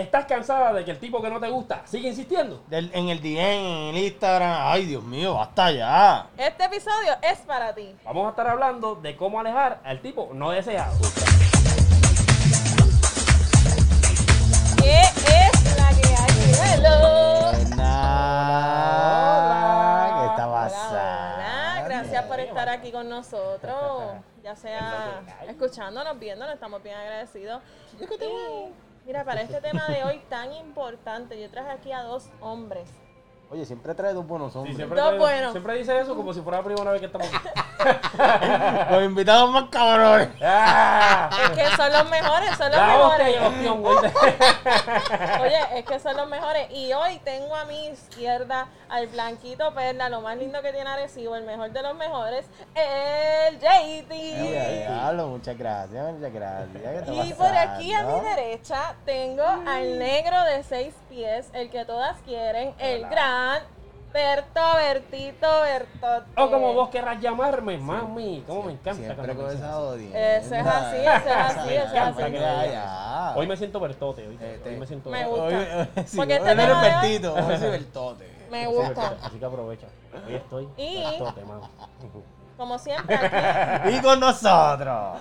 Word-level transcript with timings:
¿Estás 0.00 0.24
cansada 0.24 0.72
de 0.72 0.82
que 0.84 0.92
el 0.92 0.98
tipo 0.98 1.20
que 1.20 1.28
no 1.28 1.38
te 1.38 1.48
gusta 1.50 1.82
sigue 1.84 2.08
insistiendo? 2.08 2.62
Del- 2.68 2.90
en 2.94 3.10
el 3.10 3.20
DM, 3.20 3.90
en 3.90 3.94
el 3.96 4.04
Instagram. 4.04 4.56
Ay, 4.72 4.86
Dios 4.86 5.02
mío, 5.04 5.34
basta 5.34 5.70
ya. 5.70 6.26
Este 6.38 6.64
episodio 6.64 7.12
es 7.20 7.38
para 7.40 7.74
ti. 7.74 7.94
Vamos 8.04 8.26
a 8.26 8.30
estar 8.30 8.48
hablando 8.48 8.94
de 8.94 9.14
cómo 9.14 9.38
alejar 9.40 9.78
al 9.84 10.00
tipo 10.00 10.30
no 10.32 10.52
deseado. 10.52 10.96
¿Qué 14.78 15.00
es 15.02 15.76
la 15.76 15.90
que 15.90 16.08
hay? 16.08 16.74
Hello. 16.74 17.50
Hola, 18.70 20.16
¿qué 20.18 20.26
está 20.30 20.48
Hola, 20.48 20.62
pasando? 20.62 20.98
hola. 21.36 21.82
Gracias 21.84 22.24
por 22.24 22.40
estar 22.40 22.68
aquí 22.70 22.90
con 22.90 23.08
nosotros. 23.08 24.12
Ya 24.42 24.56
sea 24.56 25.20
escuchándonos, 25.48 26.18
viéndonos, 26.18 26.54
estamos 26.54 26.82
bien 26.82 26.96
agradecidos. 26.96 27.60
Y, 28.00 28.06
mira, 29.06 29.24
para 29.24 29.42
este 29.42 29.60
tema 29.60 29.86
de 29.88 30.04
hoy 30.04 30.20
tan 30.28 30.52
importante, 30.52 31.40
yo 31.40 31.50
traje 31.50 31.70
aquí 31.70 31.92
a 31.92 32.02
dos 32.02 32.30
hombres. 32.40 32.88
Oye, 33.52 33.66
siempre 33.66 33.92
trae 33.94 34.12
dos 34.12 34.24
buenos 34.26 34.52
Sí, 34.52 34.58
hombres. 34.58 34.76
siempre, 34.76 35.00
Dos 35.00 35.10
te- 35.10 35.18
buenos. 35.18 35.50
siempre 35.50 35.74
dice 35.74 35.98
eso 35.98 36.14
como 36.14 36.32
si 36.32 36.40
fuera 36.40 36.58
la 36.58 36.64
primera 36.64 36.90
vez 36.92 37.00
que 37.00 37.06
estamos 37.06 37.26
aquí. 37.26 37.48
Los 38.94 39.02
invitados 39.04 39.50
más 39.50 39.64
cabrones. 39.70 40.28
¡Ah! 40.42 41.28
Es 41.42 41.50
que 41.50 41.76
son 41.76 41.92
los 41.92 42.08
mejores, 42.10 42.50
son 42.56 42.70
los 42.70 42.76
La 42.80 42.96
hostia 42.98 43.30
y 43.30 43.50
mejores. 43.50 44.12
güey. 44.12 44.12
Oye, 45.42 45.78
es 45.78 45.84
que 45.84 45.98
son 45.98 46.16
los 46.16 46.28
mejores. 46.28 46.70
Y 46.70 46.92
hoy 46.92 47.18
tengo 47.24 47.56
a 47.56 47.64
mi 47.64 47.86
izquierda 47.88 48.68
al 48.88 49.06
Blanquito 49.08 49.72
Perla, 49.74 50.08
lo 50.10 50.20
más 50.20 50.36
lindo 50.36 50.60
que 50.62 50.72
tiene 50.72 50.88
Arecibo, 50.90 51.34
el 51.34 51.44
mejor 51.44 51.70
de 51.72 51.82
los 51.82 51.94
mejores, 51.96 52.46
el 52.74 53.58
JT. 53.58 54.10
Diablo, 54.10 55.26
muchas 55.28 55.56
gracias, 55.58 56.12
muchas 56.12 56.32
gracias. 56.32 56.68
¿Qué 56.82 56.98
está 56.98 57.24
Y 57.24 57.32
por 57.34 57.56
aquí 57.56 57.92
a 57.94 58.02
mi 58.04 58.20
derecha 58.20 58.94
tengo 59.04 59.42
al 59.44 59.98
negro 59.98 60.40
de 60.44 60.62
seis 60.62 60.94
pies, 61.08 61.48
el 61.52 61.70
que 61.70 61.84
todas 61.84 62.18
quieren, 62.22 62.74
el 62.78 63.06
gran 63.08 63.39
Berto, 64.12 64.60
Bertito, 64.76 65.46
Bertote. 65.62 66.26
O 66.36 66.50
como 66.50 66.74
vos 66.74 66.88
querrás 66.88 67.20
llamarme, 67.20 67.78
mami. 67.78 68.42
Cómo 68.44 68.64
me 68.64 68.72
encanta. 68.72 68.94
Siempre 69.04 69.36
con 69.36 69.50
esa 69.50 69.78
odia. 69.78 70.36
Ese 70.38 70.58
es 70.58 70.66
así, 70.66 70.96
ese 70.96 71.30
es 71.30 71.36
así, 71.36 71.74
ese 71.74 71.96
es 71.96 72.76
así. 72.76 73.38
Hoy 73.38 73.46
me 73.46 73.56
siento 73.56 73.78
bertote, 73.78 74.26
hoy, 74.26 74.36
Eh, 74.40 74.60
hoy 74.66 74.76
me 74.76 74.86
siento 74.86 75.10
Me 75.10 75.18
bertote. 75.18 75.40
gusta. 75.54 76.00
Hoy, 76.00 76.04
sí, 76.06 76.16
Porque 76.16 76.32
hoy 76.32 76.38
este 76.40 76.54
no 76.56 76.62
eres 76.62 76.76
hoy- 76.76 76.82
Bertito, 76.82 77.34
hoy 77.34 77.56
soy 77.56 77.70
Bertote. 77.70 78.30
Me 78.50 78.66
gusta. 78.66 79.14
Así 79.22 79.38
que 79.38 79.44
aprovecha. 79.44 79.86
Hoy 80.26 80.34
estoy 80.34 80.68
Y- 80.76 81.04
bertote, 81.04 81.44
mami. 81.44 81.62
Como 82.56 82.78
siempre 82.78 83.14
aquí. 83.14 83.90
Y 83.96 84.00
con 84.02 84.18
nosotros, 84.18 85.18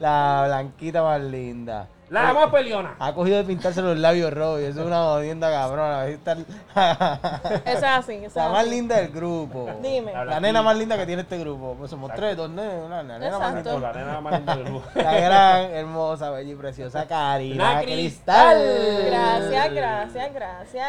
la 0.00 0.42
blanquita 0.46 1.02
más 1.04 1.20
linda. 1.20 1.86
La 2.22 2.32
más 2.32 2.50
peleona. 2.50 2.94
Ha 2.98 3.12
cogido 3.14 3.36
de 3.38 3.44
pintarse 3.44 3.82
los 3.82 3.98
labios 3.98 4.32
rojos 4.32 4.60
y 4.60 4.64
eso 4.64 4.80
es 4.80 4.86
una 4.86 5.02
jodienda 5.04 5.50
cabrona. 5.50 6.00
a 6.00 6.04
ver 6.04 6.08
si 6.10 6.14
está- 6.14 6.32
Eso 7.64 7.78
es 7.78 7.82
así, 7.84 8.12
eso 8.14 8.26
es 8.26 8.36
La 8.36 8.48
más 8.48 8.66
linda 8.66 8.96
del 8.96 9.08
grupo. 9.10 9.68
Dime. 9.82 10.12
La 10.12 10.24
La 10.24 10.40
nena 10.40 10.62
más 10.62 10.76
linda 10.76 10.96
que 10.96 11.06
tiene 11.06 11.22
este 11.22 11.38
grupo. 11.38 11.74
Pues 11.78 11.90
somos 11.90 12.10
tres, 12.14 12.36
dos 12.36 12.50
nenas, 12.50 12.84
una 12.86 13.02
la 13.02 13.18
nena 13.18 13.38
más 13.38 13.54
linda. 13.54 13.78
La 13.78 13.92
nena 13.92 14.20
más 14.20 14.32
linda 14.34 14.56
del 14.56 14.64
mundo. 14.70 14.88
La 14.94 15.14
gran, 15.20 15.60
hermosa, 15.72 16.30
bella 16.30 16.52
y 16.52 16.54
preciosa 16.56 17.06
Karina 17.06 17.74
Na 17.74 17.80
Cristal. 17.82 18.56
Cristal. 18.58 19.04
Gracias, 19.06 19.72
gracias, 19.74 20.34
gracias. 20.34 20.88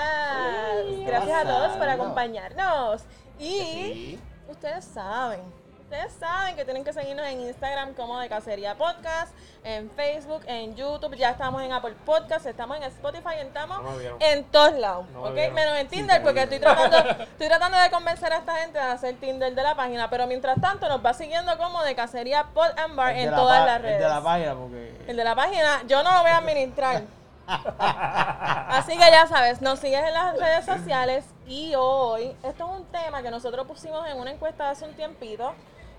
Gracias 1.05 1.45
a 1.45 1.47
todos 1.47 1.71
por 1.77 1.89
acompañarnos. 1.89 3.01
Y 3.39 3.43
Sí. 3.49 4.19
ustedes 4.49 4.85
saben, 4.85 5.41
ustedes 5.85 6.13
saben 6.13 6.55
que 6.55 6.65
tienen 6.65 6.83
que 6.83 6.91
seguirnos 6.91 7.25
en 7.27 7.41
Instagram 7.41 7.93
como 7.93 8.19
de 8.19 8.27
Cacería 8.27 8.75
Podcast, 8.75 9.31
en 9.63 9.89
Facebook, 9.91 10.41
en 10.47 10.75
YouTube, 10.75 11.15
ya 11.15 11.29
estamos 11.29 11.61
en 11.61 11.71
Apple 11.71 11.93
Podcast, 12.05 12.47
estamos 12.47 12.77
en 12.77 12.83
Spotify, 12.83 13.35
estamos 13.39 13.83
No 13.83 13.91
en 14.19 14.43
todos 14.45 14.73
lados. 14.79 15.07
No 15.11 15.21
me 15.21 15.27
¿ok? 15.29 15.33
vieron. 15.35 15.53
Menos 15.53 15.77
en 15.77 15.87
Tinder 15.87 16.23
porque 16.23 16.41
estoy 16.41 16.59
tratando, 16.59 16.97
estoy 17.23 17.47
tratando 17.47 17.77
de 17.77 17.91
convencer 17.91 18.33
a 18.33 18.37
esta 18.37 18.55
gente 18.55 18.79
de 18.79 18.83
hacer 18.83 19.15
Tinder 19.17 19.53
de 19.53 19.61
la 19.63 19.75
página, 19.75 20.09
pero 20.09 20.25
mientras 20.25 20.59
tanto 20.59 20.89
nos 20.89 21.05
va 21.05 21.13
siguiendo 21.13 21.55
como 21.57 21.83
de 21.83 21.93
Cacería 21.95 22.45
Pod 22.53 22.71
and 22.77 22.95
Bar 22.95 23.15
El 23.15 23.27
en 23.27 23.35
todas 23.35 23.65
las 23.65 23.77
el 23.77 23.83
redes. 23.83 23.99
de 23.99 24.09
la 24.09 24.21
página, 24.23 24.55
porque. 24.55 25.05
El 25.07 25.17
de 25.17 25.23
la 25.23 25.35
página, 25.35 25.83
yo 25.87 26.01
no 26.01 26.11
lo 26.11 26.21
voy 26.21 26.31
a 26.31 26.37
administrar. 26.37 27.03
Así 27.77 28.93
que 28.97 29.11
ya 29.11 29.27
sabes, 29.27 29.61
nos 29.61 29.77
sigues 29.77 30.03
en 30.03 30.13
las 30.15 30.35
redes 30.35 30.65
sociales 30.65 31.25
y 31.45 31.75
hoy, 31.75 32.35
esto 32.41 32.65
es 32.65 32.79
un 32.79 32.85
tema 32.87 33.21
que 33.21 33.29
nosotros 33.29 33.67
pusimos 33.67 34.07
en 34.07 34.17
una 34.19 34.31
encuesta 34.31 34.71
hace 34.71 34.83
un 34.85 34.95
tiempito. 34.95 35.53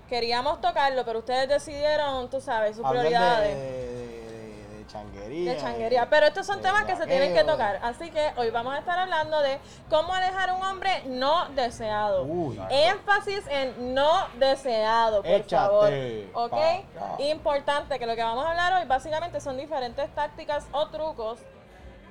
Queríamos 0.07 0.61
tocarlo, 0.61 1.03
pero 1.05 1.19
ustedes 1.19 1.49
decidieron, 1.49 2.29
tú 2.29 2.39
sabes, 2.39 2.75
sus 2.77 2.87
prioridades 2.87 3.55
de, 3.55 3.61
de, 3.61 4.77
de 4.77 4.87
changuería. 4.87 5.51
de 5.53 5.59
changuería. 5.59 6.09
Pero 6.09 6.27
estos 6.27 6.45
son 6.47 6.61
temas 6.61 6.85
que 6.85 6.95
se 6.95 7.05
tienen 7.05 7.33
que 7.33 7.43
tocar. 7.43 7.79
Así 7.83 8.09
que 8.09 8.31
hoy 8.37 8.49
vamos 8.49 8.73
a 8.73 8.79
estar 8.79 8.97
hablando 8.97 9.41
de 9.41 9.59
cómo 9.89 10.13
alejar 10.13 10.49
a 10.49 10.53
un 10.53 10.63
hombre 10.63 11.03
no 11.07 11.49
deseado. 11.49 12.23
Uy. 12.23 12.57
Énfasis 12.69 13.45
en 13.49 13.93
no 13.93 14.27
deseado, 14.39 15.23
por 15.23 15.31
Échate 15.31 15.67
favor. 15.67 15.91
¿Ok? 16.33 16.51
pa'. 16.97 17.21
Importante 17.23 17.99
que 17.99 18.05
lo 18.05 18.15
que 18.15 18.23
vamos 18.23 18.45
a 18.45 18.49
hablar 18.51 18.73
hoy 18.81 18.87
básicamente 18.87 19.41
son 19.41 19.57
diferentes 19.57 20.09
tácticas 20.15 20.65
o 20.71 20.87
trucos 20.87 21.39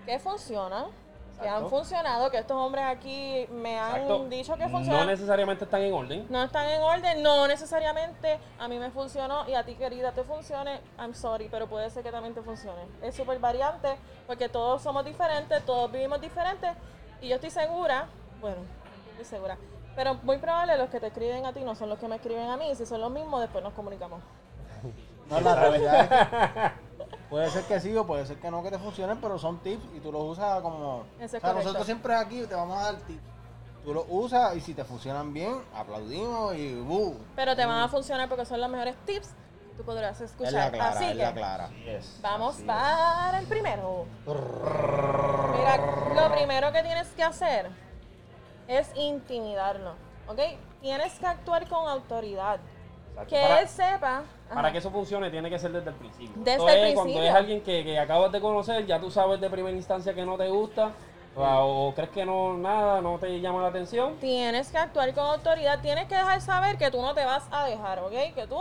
que 0.04 0.18
funcionan, 0.18 0.86
que 1.40 1.48
han 1.48 1.68
funcionado, 1.68 2.30
que 2.30 2.38
estos 2.38 2.56
hombres 2.56 2.84
aquí 2.86 3.46
me 3.50 3.78
han 3.78 3.92
Exacto. 4.02 4.24
dicho 4.28 4.54
que 4.56 4.64
No 4.64 4.70
funcionan. 4.70 5.06
necesariamente 5.06 5.64
están 5.64 5.82
en 5.82 5.92
orden. 5.92 6.26
No 6.30 6.42
están 6.42 6.68
en 6.68 6.80
orden, 6.80 7.22
no 7.22 7.46
necesariamente 7.46 8.38
a 8.58 8.68
mí 8.68 8.78
me 8.78 8.90
funcionó 8.90 9.48
y 9.48 9.54
a 9.54 9.64
ti 9.64 9.74
querida 9.74 10.12
te 10.12 10.24
funcione, 10.24 10.80
I'm 10.98 11.14
sorry, 11.14 11.48
pero 11.50 11.66
puede 11.66 11.90
ser 11.90 12.02
que 12.02 12.10
también 12.10 12.34
te 12.34 12.42
funcione. 12.42 12.82
Es 13.02 13.14
súper 13.14 13.38
variante 13.38 13.96
porque 14.26 14.48
todos 14.48 14.82
somos 14.82 15.04
diferentes, 15.04 15.64
todos 15.66 15.90
vivimos 15.92 16.20
diferentes 16.20 16.70
y 17.20 17.28
yo 17.28 17.34
estoy 17.36 17.50
segura, 17.50 18.06
bueno, 18.40 18.58
estoy 19.10 19.24
segura, 19.24 19.56
pero 19.94 20.14
muy 20.22 20.38
probable 20.38 20.76
los 20.78 20.88
que 20.90 21.00
te 21.00 21.08
escriben 21.08 21.44
a 21.46 21.52
ti 21.52 21.60
no 21.64 21.74
son 21.74 21.88
los 21.88 21.98
que 21.98 22.08
me 22.08 22.16
escriben 22.16 22.48
a 22.48 22.56
mí, 22.56 22.74
si 22.74 22.86
son 22.86 23.00
los 23.00 23.10
mismos 23.10 23.40
después 23.40 23.62
nos 23.62 23.72
comunicamos. 23.74 24.20
No, 25.28 25.40
la 25.40 25.54
realidad 25.56 26.00
es 26.02 26.08
que 26.08 26.85
puede 27.30 27.50
ser 27.50 27.64
que 27.64 27.80
sí 27.80 27.96
o 27.96 28.06
puede 28.06 28.26
ser 28.26 28.38
que 28.38 28.50
no 28.50 28.62
que 28.62 28.70
te 28.70 28.78
funcionen, 28.78 29.18
pero 29.20 29.38
son 29.38 29.58
tips 29.58 29.84
y 29.96 30.00
tú 30.00 30.12
los 30.12 30.22
usas 30.22 30.60
como... 30.62 31.04
Eso 31.18 31.24
es 31.24 31.26
o 31.26 31.28
sea, 31.30 31.40
correcto. 31.40 31.62
nosotros 31.62 31.86
siempre 31.86 32.14
aquí 32.14 32.42
te 32.46 32.54
vamos 32.54 32.78
a 32.78 32.82
dar 32.92 32.96
tips. 33.02 33.22
Tú 33.84 33.94
los 33.94 34.04
usas 34.08 34.56
y 34.56 34.60
si 34.60 34.74
te 34.74 34.84
funcionan 34.84 35.32
bien, 35.32 35.60
aplaudimos 35.74 36.56
y 36.56 36.74
¡bu! 36.74 37.16
Pero 37.36 37.54
te 37.54 37.64
van 37.64 37.80
a 37.80 37.88
funcionar 37.88 38.28
porque 38.28 38.44
son 38.44 38.60
los 38.60 38.68
mejores 38.70 38.96
tips 39.06 39.30
tú 39.76 39.84
podrás 39.84 40.20
Es 40.22 40.30
escuchar. 40.30 40.52
la 40.54 40.70
clara, 40.70 40.90
Así 40.90 41.04
es 41.04 41.16
la 41.16 41.28
que 41.28 41.34
clara. 41.34 41.68
Yes. 41.84 42.18
vamos 42.22 42.54
Así 42.54 42.62
es. 42.62 42.66
para 42.66 43.38
el 43.40 43.46
primero. 43.46 44.06
Mira, 45.56 45.76
lo 46.14 46.34
primero 46.34 46.72
que 46.72 46.82
tienes 46.82 47.08
que 47.08 47.22
hacer 47.22 47.70
es 48.68 48.90
intimidarlo, 48.96 49.92
¿ok? 50.28 50.40
Tienes 50.80 51.18
que 51.18 51.26
actuar 51.26 51.68
con 51.68 51.86
autoridad. 51.88 52.58
Exacto. 53.22 53.34
Que 53.34 53.40
Para- 53.42 53.60
él 53.60 53.68
sepa. 53.68 54.22
Para 54.52 54.72
que 54.72 54.78
eso 54.78 54.90
funcione 54.90 55.30
tiene 55.30 55.50
que 55.50 55.58
ser 55.58 55.72
desde 55.72 55.90
el 55.90 55.96
principio. 55.96 56.30
Desde 56.36 56.52
el 56.54 56.88
es 56.88 56.94
Cuando 56.94 57.02
principio. 57.14 57.22
es 57.28 57.34
alguien 57.34 57.60
que, 57.62 57.82
que 57.84 57.98
acabas 57.98 58.30
de 58.32 58.40
conocer, 58.40 58.86
ya 58.86 59.00
tú 59.00 59.10
sabes 59.10 59.40
de 59.40 59.50
primera 59.50 59.76
instancia 59.76 60.14
que 60.14 60.24
no 60.24 60.36
te 60.36 60.48
gusta, 60.48 60.90
o, 61.34 61.88
o 61.88 61.94
crees 61.94 62.10
que 62.10 62.24
no 62.24 62.56
nada, 62.56 63.00
no 63.00 63.18
te 63.18 63.40
llama 63.40 63.60
la 63.62 63.68
atención. 63.68 64.16
Tienes 64.20 64.70
que 64.70 64.78
actuar 64.78 65.12
con 65.14 65.24
autoridad. 65.26 65.80
Tienes 65.80 66.06
que 66.08 66.14
dejar 66.14 66.40
saber 66.40 66.78
que 66.78 66.90
tú 66.90 67.02
no 67.02 67.12
te 67.14 67.24
vas 67.24 67.44
a 67.50 67.64
dejar, 67.66 67.98
¿ok? 68.00 68.12
Que 68.34 68.46
tú 68.48 68.56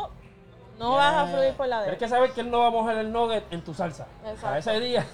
no 0.80 0.92
vas 0.96 1.14
a 1.16 1.26
fluir 1.28 1.54
por 1.54 1.68
la 1.68 1.78
Tienes 1.84 1.86
derecha. 1.86 2.06
que 2.06 2.10
saber 2.10 2.32
que 2.32 2.42
él 2.42 2.52
no 2.52 2.60
va 2.60 2.68
a 2.68 2.72
mojar 2.72 2.98
el 2.98 3.12
nugget 3.12 3.44
en 3.52 3.64
tu 3.64 3.74
salsa. 3.74 4.08
Exacto. 4.26 4.48
A 4.48 4.58
ese 4.58 4.80
día. 4.80 5.06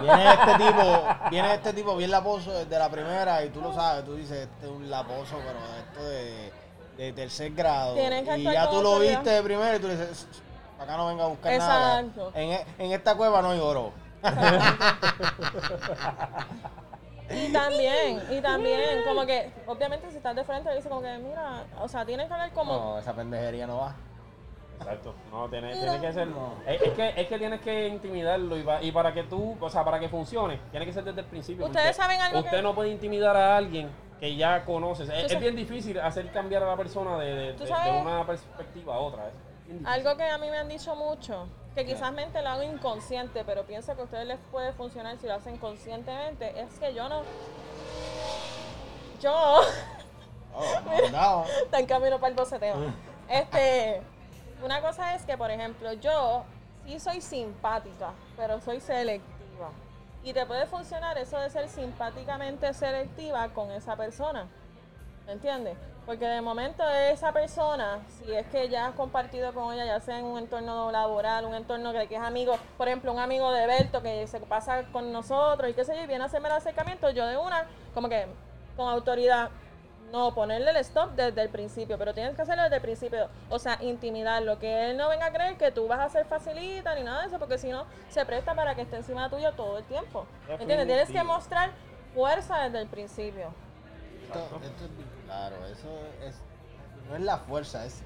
Viene 0.00 0.32
este 0.32 0.54
tipo, 0.66 0.82
viene 1.30 1.54
este 1.54 1.72
tipo 1.72 1.96
bien 1.96 2.10
laposo 2.12 2.52
desde 2.52 2.78
la 2.78 2.88
primera 2.88 3.44
y 3.44 3.48
tú 3.50 3.60
lo 3.60 3.72
sabes, 3.74 4.04
tú 4.04 4.14
dices, 4.14 4.48
este 4.48 4.66
es 4.66 4.72
un 4.72 4.88
laposo, 4.88 5.36
pero 5.44 5.58
esto 5.78 6.08
de, 6.08 6.52
de 7.00 7.12
tercer 7.14 7.52
grado. 7.54 7.94
Tienen 7.94 8.24
que 8.26 8.36
y 8.38 8.42
ya 8.42 8.68
tú 8.68 8.82
lo 8.82 8.98
viste 8.98 9.30
de 9.30 9.42
primero 9.42 9.74
y 9.76 9.80
tú 9.80 9.88
dices, 9.88 10.26
para 10.76 10.84
acá 10.92 10.96
no 10.98 11.06
venga 11.08 11.24
a 11.24 11.28
buscar 11.28 11.56
nada. 11.58 12.00
Exacto. 12.00 12.32
En, 12.34 12.50
e- 12.52 12.66
en 12.78 12.92
esta 12.92 13.14
cueva 13.16 13.40
no 13.40 13.50
hay 13.50 13.58
oro. 13.60 13.92
Y 17.32 17.52
también, 17.52 18.20
y 18.28 18.40
también, 18.40 19.04
como 19.06 19.24
que, 19.24 19.52
obviamente, 19.66 20.10
si 20.10 20.16
estás 20.16 20.34
de 20.34 20.42
frente, 20.42 20.68
le 20.68 20.74
dices 20.76 20.88
como 20.90 21.00
que, 21.00 21.16
mira, 21.18 21.64
o 21.80 21.86
sea, 21.86 22.04
tienes 22.04 22.26
que 22.26 22.32
hablar 22.32 22.50
como. 22.52 22.72
No, 22.72 22.98
esa 22.98 23.14
pendejería 23.14 23.68
no 23.68 23.76
va. 23.78 23.94
Exacto. 24.80 25.14
No, 25.30 25.48
tiene, 25.48 25.72
tiene 25.74 26.00
que 26.00 26.12
ser. 26.12 26.26
No. 26.26 26.54
Es, 26.66 26.82
es 26.82 26.90
que, 26.92 27.12
es 27.16 27.28
que 27.28 27.38
tienes 27.38 27.60
que 27.60 27.86
intimidarlo 27.86 28.56
y, 28.58 28.62
pa- 28.64 28.82
y 28.82 28.90
para 28.90 29.14
que 29.14 29.22
tú, 29.24 29.56
o 29.60 29.70
sea, 29.70 29.84
para 29.84 30.00
que 30.00 30.08
funcione, 30.08 30.58
tiene 30.72 30.84
que 30.86 30.92
ser 30.92 31.04
desde 31.04 31.20
el 31.20 31.26
principio. 31.26 31.66
Ustedes 31.66 31.94
saben 31.94 32.20
algo 32.20 32.40
Usted 32.40 32.50
que- 32.50 32.62
no 32.62 32.74
puede 32.74 32.88
intimidar 32.90 33.36
a 33.36 33.56
alguien 33.56 33.88
que 34.20 34.36
ya 34.36 34.64
conoces. 34.64 35.08
Es, 35.08 35.40
bien 35.40 35.56
difícil 35.56 35.98
hacer 35.98 36.30
cambiar 36.30 36.62
a 36.62 36.66
la 36.66 36.76
persona 36.76 37.18
de, 37.18 37.54
de- 37.54 38.00
una 38.02 38.24
perspectiva 38.26 38.94
a 38.94 38.98
otra. 38.98 39.28
Es. 39.28 39.86
Algo 39.86 40.16
que 40.16 40.24
a 40.24 40.36
mí 40.36 40.50
me 40.50 40.58
han 40.58 40.68
dicho 40.68 40.94
mucho, 40.94 41.46
que 41.74 41.86
quizás 41.86 42.12
mente 42.12 42.42
lo 42.42 42.50
hago 42.50 42.62
inconsciente, 42.62 43.44
pero 43.44 43.64
pienso 43.64 43.94
que 43.94 44.02
a 44.02 44.04
ustedes 44.04 44.26
les 44.26 44.38
puede 44.50 44.72
funcionar 44.72 45.16
si 45.18 45.26
lo 45.26 45.34
hacen 45.34 45.56
conscientemente, 45.56 46.60
es 46.60 46.78
que 46.78 46.92
yo 46.94 47.08
no. 47.08 47.22
Yo. 49.20 49.60
Oh, 50.52 51.44
está 51.62 51.78
en 51.78 51.86
camino 51.86 52.18
para 52.18 52.30
el 52.30 52.34
boceteo. 52.34 52.74
Este. 53.28 54.02
Una 54.64 54.80
cosa 54.80 55.14
es 55.14 55.22
que, 55.22 55.38
por 55.38 55.48
ejemplo, 55.48 55.92
yo 55.92 56.42
sí 56.84 56.98
soy 56.98 57.20
simpática, 57.20 58.10
pero 58.36 58.60
soy 58.60 58.80
selectiva. 58.80 59.39
Y 60.22 60.32
te 60.32 60.44
puede 60.44 60.66
funcionar 60.66 61.16
eso 61.18 61.38
de 61.38 61.48
ser 61.48 61.68
simpáticamente 61.68 62.72
selectiva 62.74 63.48
con 63.50 63.70
esa 63.70 63.96
persona. 63.96 64.46
¿Me 65.26 65.32
entiendes? 65.32 65.76
Porque 66.04 66.26
de 66.26 66.40
momento 66.40 66.82
esa 66.88 67.32
persona, 67.32 68.00
si 68.08 68.32
es 68.32 68.46
que 68.48 68.68
ya 68.68 68.88
has 68.88 68.94
compartido 68.94 69.54
con 69.54 69.72
ella, 69.72 69.86
ya 69.86 70.00
sea 70.00 70.18
en 70.18 70.24
un 70.24 70.38
entorno 70.38 70.90
laboral, 70.90 71.44
un 71.44 71.54
entorno 71.54 71.92
que, 71.92 72.08
que 72.08 72.16
es 72.16 72.20
amigo, 72.20 72.56
por 72.76 72.88
ejemplo, 72.88 73.12
un 73.12 73.18
amigo 73.18 73.52
de 73.52 73.66
Berto 73.66 74.02
que 74.02 74.26
se 74.26 74.40
pasa 74.40 74.82
con 74.92 75.12
nosotros 75.12 75.70
y 75.70 75.74
qué 75.74 75.84
sé 75.84 75.94
yo, 75.94 76.02
y 76.02 76.06
viene 76.06 76.24
a 76.24 76.26
hacerme 76.26 76.48
el 76.48 76.54
acercamiento, 76.54 77.10
yo 77.10 77.26
de 77.26 77.36
una, 77.36 77.64
como 77.94 78.08
que 78.08 78.26
con 78.76 78.88
autoridad, 78.88 79.50
no 80.10 80.34
ponerle 80.34 80.70
el 80.70 80.76
stop 80.78 81.12
desde 81.12 81.42
el 81.42 81.48
principio, 81.48 81.96
pero 81.98 82.12
tienes 82.14 82.34
que 82.34 82.42
hacerlo 82.42 82.62
desde 82.64 82.76
el 82.76 82.82
principio. 82.82 83.28
O 83.48 83.58
sea, 83.58 83.78
intimidarlo, 83.82 84.58
que 84.58 84.90
él 84.90 84.96
no 84.96 85.08
venga 85.08 85.26
a 85.26 85.32
creer 85.32 85.56
que 85.56 85.70
tú 85.70 85.86
vas 85.86 86.00
a 86.00 86.08
ser 86.08 86.26
facilita 86.26 86.94
ni 86.94 87.02
nada 87.02 87.22
de 87.22 87.28
eso, 87.28 87.38
porque 87.38 87.58
si 87.58 87.68
no, 87.68 87.84
se 88.08 88.24
presta 88.24 88.54
para 88.54 88.74
que 88.74 88.82
esté 88.82 88.96
encima 88.96 89.28
tuyo 89.30 89.52
todo 89.52 89.78
el 89.78 89.84
tiempo. 89.84 90.26
¿Me 90.48 90.54
entiendes? 90.54 90.86
Tienes 90.86 91.10
que 91.10 91.22
mostrar 91.22 91.70
fuerza 92.14 92.58
desde 92.64 92.80
el 92.80 92.88
principio. 92.88 93.52
Esto, 94.26 94.38
esto 94.62 94.84
es 94.84 94.96
bien 94.96 95.08
claro, 95.26 95.56
eso 95.66 95.88
es. 96.24 96.34
No 97.08 97.16
es 97.16 97.22
la 97.22 97.38
fuerza, 97.38 97.84
es 97.84 98.02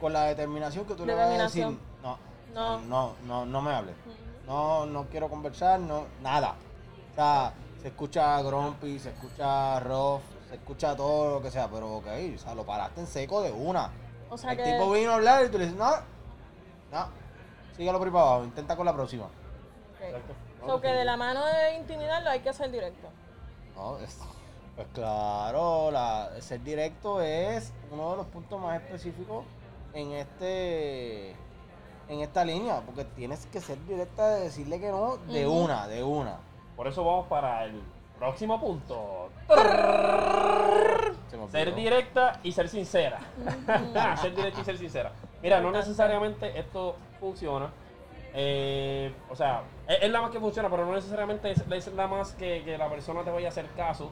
con 0.00 0.12
la 0.12 0.24
determinación 0.24 0.86
que 0.86 0.94
tú 0.94 1.04
le 1.06 1.14
vas 1.14 1.26
a 1.26 1.42
decir. 1.42 1.66
No, 2.02 2.18
No. 2.54 2.78
no, 2.80 3.14
no, 3.24 3.46
no 3.46 3.62
me 3.62 3.72
hables. 3.74 3.94
No, 4.46 4.86
no 4.86 5.04
quiero 5.06 5.28
conversar, 5.28 5.80
no, 5.80 6.04
nada. 6.22 6.54
O 7.12 7.14
sea, 7.14 7.52
se 7.82 7.88
escucha 7.88 8.40
grumpy, 8.42 8.98
se 8.98 9.10
escucha 9.10 9.80
rough, 9.80 10.20
escucha 10.56 10.96
todo 10.96 11.34
lo 11.36 11.42
que 11.42 11.50
sea, 11.50 11.68
pero 11.68 11.96
ok, 11.96 12.06
o 12.34 12.38
sea, 12.38 12.54
lo 12.54 12.64
paraste 12.64 13.00
en 13.00 13.06
seco 13.06 13.42
de 13.42 13.52
una. 13.52 13.90
O 14.30 14.36
sea 14.36 14.52
El 14.52 14.56
que. 14.58 14.64
tipo 14.64 14.90
vino 14.92 15.12
a 15.12 15.14
hablar 15.14 15.44
y 15.44 15.48
tú 15.48 15.58
le 15.58 15.64
dices, 15.66 15.78
no, 15.78 15.90
no, 16.92 17.08
sígalo 17.76 17.98
por 17.98 18.08
ahí 18.08 18.12
para 18.12 18.24
abajo, 18.26 18.44
intenta 18.44 18.76
con 18.76 18.86
la 18.86 18.92
próxima. 18.94 19.24
Ok. 19.24 20.02
Exacto. 20.02 20.32
No, 20.60 20.66
So 20.66 20.80
que 20.80 20.88
de 20.88 21.04
la 21.04 21.16
mano 21.16 21.44
de 21.46 21.76
intimidarlo 21.76 22.30
hay 22.30 22.40
que 22.40 22.52
ser 22.52 22.70
directo. 22.70 23.08
No, 23.76 23.98
es- 23.98 24.18
pues 24.74 24.88
claro, 24.92 25.90
la, 25.90 26.30
ser 26.40 26.62
directo 26.62 27.22
es 27.22 27.72
uno 27.90 28.10
de 28.10 28.16
los 28.18 28.26
puntos 28.26 28.60
más 28.60 28.80
específicos 28.82 29.44
en 29.94 30.12
este 30.12 31.30
en 32.08 32.20
esta 32.20 32.44
línea, 32.44 32.82
porque 32.84 33.04
tienes 33.04 33.46
que 33.46 33.60
ser 33.60 33.82
directa 33.86 34.28
de 34.28 34.40
decirle 34.42 34.78
que 34.78 34.90
no 34.90 35.16
de 35.16 35.46
una, 35.46 35.88
de 35.88 36.04
una. 36.04 36.38
Por 36.76 36.86
eso 36.88 37.02
vamos 37.04 37.26
para 37.26 37.64
el 37.64 37.82
próximo 38.18 38.60
punto. 38.60 39.30
Ser 41.50 41.74
directa 41.74 42.40
y 42.42 42.52
ser 42.52 42.68
sincera. 42.68 43.18
ser 44.20 44.34
directa 44.34 44.60
y 44.60 44.64
ser 44.64 44.78
sincera. 44.78 45.12
Mira, 45.42 45.60
no 45.60 45.70
necesariamente 45.70 46.58
esto 46.58 46.96
funciona. 47.20 47.70
Eh, 48.34 49.14
o 49.30 49.36
sea, 49.36 49.62
es, 49.88 50.02
es 50.02 50.10
la 50.10 50.20
más 50.20 50.30
que 50.30 50.40
funciona, 50.40 50.68
pero 50.68 50.84
no 50.84 50.94
necesariamente 50.94 51.50
es, 51.50 51.62
es 51.70 51.94
la 51.94 52.06
más 52.06 52.32
que, 52.34 52.62
que 52.64 52.76
la 52.76 52.88
persona 52.90 53.22
te 53.22 53.30
vaya 53.30 53.46
a 53.46 53.50
hacer 53.50 53.66
caso. 53.76 54.10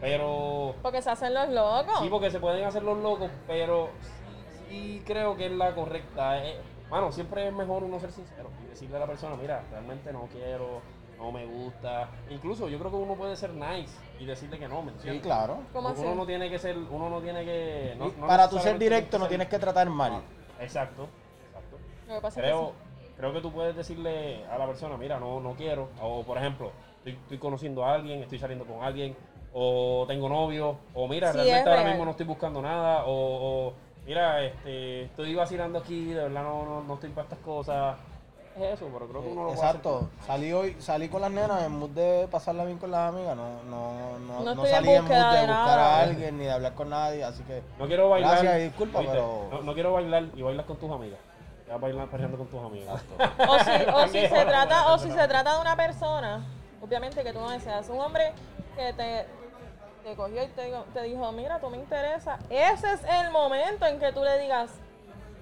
Pero 0.00 0.74
Porque 0.82 1.00
se 1.00 1.10
hacen 1.10 1.32
los 1.34 1.48
locos. 1.48 1.98
sí, 2.00 2.08
porque 2.08 2.30
se 2.30 2.38
pueden 2.38 2.64
hacer 2.64 2.82
los 2.82 2.98
locos, 2.98 3.30
pero 3.46 3.88
sí, 4.00 4.68
sí 4.68 5.02
creo 5.06 5.36
que 5.36 5.46
es 5.46 5.52
la 5.52 5.74
correcta. 5.74 6.44
Eh, 6.44 6.60
Mano, 6.90 7.10
siempre 7.10 7.48
es 7.48 7.52
mejor 7.52 7.82
uno 7.82 7.98
ser 7.98 8.12
sincero 8.12 8.50
y 8.62 8.68
decirle 8.68 8.96
a 8.96 9.00
la 9.00 9.06
persona, 9.06 9.36
mira, 9.36 9.64
realmente 9.70 10.12
no 10.12 10.28
quiero, 10.30 10.80
no 11.18 11.32
me 11.32 11.44
gusta. 11.46 12.08
Incluso 12.30 12.68
yo 12.68 12.78
creo 12.78 12.90
que 12.90 12.96
uno 12.96 13.14
puede 13.14 13.36
ser 13.36 13.50
nice 13.54 13.92
y 14.18 14.24
decirle 14.26 14.58
que 14.58 14.68
no, 14.68 14.82
¿me 14.82 14.90
Sí, 14.92 14.96
entiendes? 14.98 15.22
claro. 15.22 15.58
¿Cómo 15.72 15.90
uno 15.90 15.98
así? 16.08 16.16
no 16.16 16.26
tiene 16.26 16.50
que 16.50 16.58
ser, 16.58 16.76
uno 16.78 17.08
no 17.10 17.20
tiene 17.20 17.44
que. 17.44 17.94
no- 17.98 18.08
Y 18.08 18.12
no 18.20 18.26
para 18.26 18.48
tú 18.48 18.58
ser 18.58 18.78
directo 18.78 19.18
no 19.18 19.26
tienes 19.26 19.48
que 19.48 19.58
tratar 19.58 19.88
mal. 19.90 20.22
Exacto, 20.60 21.08
exacto. 21.46 21.76
Lo 22.08 22.14
que 22.16 22.20
pasa 22.20 22.28
es 22.28 22.34
que 22.34 22.40
Creo, 22.42 22.72
sí. 23.00 23.08
creo 23.16 23.32
que 23.32 23.40
tú 23.40 23.52
puedes 23.52 23.74
decirle 23.76 24.44
a 24.46 24.58
la 24.58 24.66
persona, 24.66 24.96
mira, 24.96 25.18
no, 25.18 25.40
no 25.40 25.52
quiero. 25.54 25.88
O 26.00 26.22
por 26.22 26.38
ejemplo, 26.38 26.70
estoy, 26.98 27.12
estoy 27.14 27.38
conociendo 27.38 27.84
a 27.84 27.94
alguien, 27.94 28.22
estoy 28.22 28.38
saliendo 28.38 28.64
con 28.64 28.82
alguien, 28.82 29.16
o 29.52 30.04
tengo 30.08 30.28
novio, 30.28 30.76
o 30.94 31.06
mira, 31.08 31.30
Sí, 31.32 31.38
realmente 31.38 31.68
ahora 31.70 31.82
real. 31.82 31.92
mismo 31.92 32.04
no 32.04 32.10
estoy 32.12 32.26
buscando 32.26 32.60
nada, 32.60 33.04
o, 33.06 33.68
o, 33.68 33.72
mira, 34.06 34.44
este, 34.44 35.04
estoy 35.04 35.34
vacilando 35.34 35.78
aquí, 35.78 36.06
de 36.06 36.22
verdad 36.24 36.42
no, 36.42 36.64
no, 36.64 36.82
no 36.82 36.94
estoy 36.94 37.10
para 37.10 37.24
estas 37.24 37.38
cosas. 37.38 37.96
Es 38.56 38.62
eso, 38.74 38.88
pero 38.92 39.08
creo 39.08 39.22
que 39.22 39.28
uno 39.28 39.42
lo 39.44 39.48
puede 39.48 39.58
hacer. 39.60 39.66
Exacto. 39.76 40.08
Salí 40.26 40.52
hoy, 40.52 40.76
salí 40.80 41.08
con 41.08 41.20
las 41.22 41.30
nenas 41.32 41.62
en 41.64 41.72
mood 41.72 41.90
de 41.90 42.28
pasarla 42.30 42.64
bien 42.64 42.78
con 42.78 42.90
las 42.92 43.12
amigas. 43.12 43.36
No, 43.36 43.48
no, 43.64 44.18
no, 44.20 44.40
No 44.44 44.54
no, 44.54 44.64
salí 44.66 44.90
en 44.90 45.02
mood 45.02 45.10
de 45.10 45.18
buscar 45.18 45.48
nada. 45.48 45.96
a 45.96 46.02
alguien 46.02 46.38
ni 46.38 46.44
de 46.44 46.52
hablar 46.52 46.74
con 46.74 46.88
nadie, 46.90 47.24
así 47.24 47.42
que 47.42 47.62
No 47.78 47.86
quiero 47.88 48.08
bailar. 48.10 48.30
Gracias 48.32 48.58
y 48.60 48.62
disculpa, 48.64 48.98
¿oíste? 49.00 49.12
pero- 49.12 49.48
No, 49.50 49.62
no 49.62 49.74
quiero 49.74 49.92
bailar 49.92 50.24
y 50.36 50.42
bailas 50.42 50.66
con 50.66 50.76
tus 50.76 50.90
amigas. 50.90 51.18
Ya 51.66 51.76
bailar 51.78 52.06
perreando 52.08 52.38
con 52.38 52.46
tus 52.46 52.62
amigas. 52.62 53.02
O 53.48 53.58
si, 53.58 53.70
o 53.92 54.06
si 54.06 54.12
Qué 54.20 54.28
se 54.28 54.44
trata, 54.44 54.92
o 54.92 54.98
si 54.98 55.10
se 55.10 55.26
trata 55.28 55.54
de 55.54 55.60
una 55.60 55.74
persona, 55.76 56.44
obviamente 56.80 57.24
que 57.24 57.32
tú 57.32 57.40
no 57.40 57.50
deseas, 57.50 57.88
un 57.88 58.00
hombre 58.00 58.32
que 58.76 58.92
te, 58.92 59.26
te 60.04 60.14
cogió 60.14 60.42
y 60.44 60.46
te, 60.48 60.72
te 60.92 61.02
dijo, 61.02 61.32
mira, 61.32 61.58
tú 61.58 61.70
me 61.70 61.78
interesa, 61.78 62.38
ese 62.50 62.92
es 62.92 63.00
el 63.20 63.30
momento 63.32 63.84
en 63.86 63.98
que 63.98 64.12
tú 64.12 64.22
le 64.22 64.38
digas, 64.38 64.70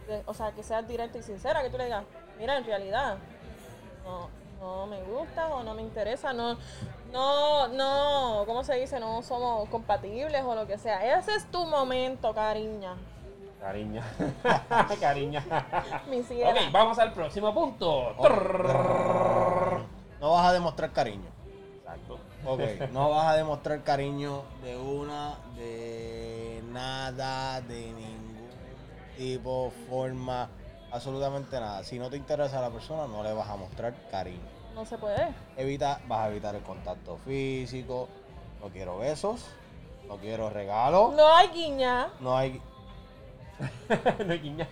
de- 0.07 0.23
o 0.25 0.33
sea, 0.33 0.53
que 0.53 0.63
seas 0.63 0.87
directa 0.89 1.19
y 1.19 1.23
sincera, 1.23 1.61
que 1.63 1.69
tú 1.71 1.77
le 1.77 1.85
digas, 1.87 2.05
mira, 2.43 2.59
en 2.59 2.65
realidad, 2.65 3.19
no, 4.05 4.29
no 4.61 4.87
me 4.89 5.01
gusta 5.05 5.47
o 5.55 5.63
no 5.63 5.75
me 5.75 5.83
interesa, 5.83 6.33
no, 6.33 6.59
no, 7.13 7.69
no, 7.69 8.43
¿cómo 8.47 8.65
se 8.65 8.75
dice? 8.75 8.99
No 8.99 9.23
somos 9.23 9.69
compatibles 9.69 10.43
o 10.43 10.57
lo 10.57 10.67
que 10.67 10.77
sea. 10.77 11.17
Ese 11.17 11.37
es 11.37 11.49
tu 11.53 11.65
momento, 11.65 12.35
cariña. 12.35 12.97
Cariña. 13.61 14.03
Cariña. 15.01 15.45
Mi 16.11 16.25
ciela. 16.25 16.51
ok, 16.51 16.73
vamos 16.73 16.99
al 16.99 17.13
próximo 17.13 17.55
punto. 17.55 18.13
no 20.21 20.33
vas 20.33 20.47
a 20.47 20.53
demostrar 20.53 20.91
cariño. 20.91 21.31
Exacto. 21.79 22.19
Ok, 22.45 22.61
no 22.93 23.11
vas 23.11 23.29
a 23.29 23.37
demostrar 23.37 23.85
cariño 23.85 24.43
de 24.65 24.77
una, 24.77 25.37
de 25.55 26.61
nada, 26.73 27.61
de 27.61 27.93
ningún 27.93 28.49
tipo, 29.17 29.71
forma, 29.89 30.49
absolutamente 30.93 31.59
nada. 31.59 31.83
Si 31.85 31.99
no 31.99 32.09
te 32.11 32.17
interesa 32.17 32.61
la 32.61 32.71
persona, 32.71 33.07
no 33.07 33.23
le 33.23 33.33
vas 33.33 33.49
a 33.49 33.57
mostrar 33.57 33.95
cariño. 34.11 34.41
No 34.75 34.85
se 34.87 34.97
puede. 34.99 35.29
Evita, 35.57 36.01
vas 36.07 36.21
a 36.27 36.31
evitar 36.31 36.55
el 36.55 36.63
contacto 36.63 37.19
físico. 37.19 38.09
No 38.63 38.69
quiero 38.69 38.99
besos, 38.99 39.45
no 40.07 40.17
quiero 40.19 40.49
regalos, 40.51 41.15
No 41.15 41.35
hay 41.35 41.49
guiña. 41.49 42.09
no 42.21 42.37
hay. 42.37 42.61
No 44.27 44.35
guiña. 44.35 44.67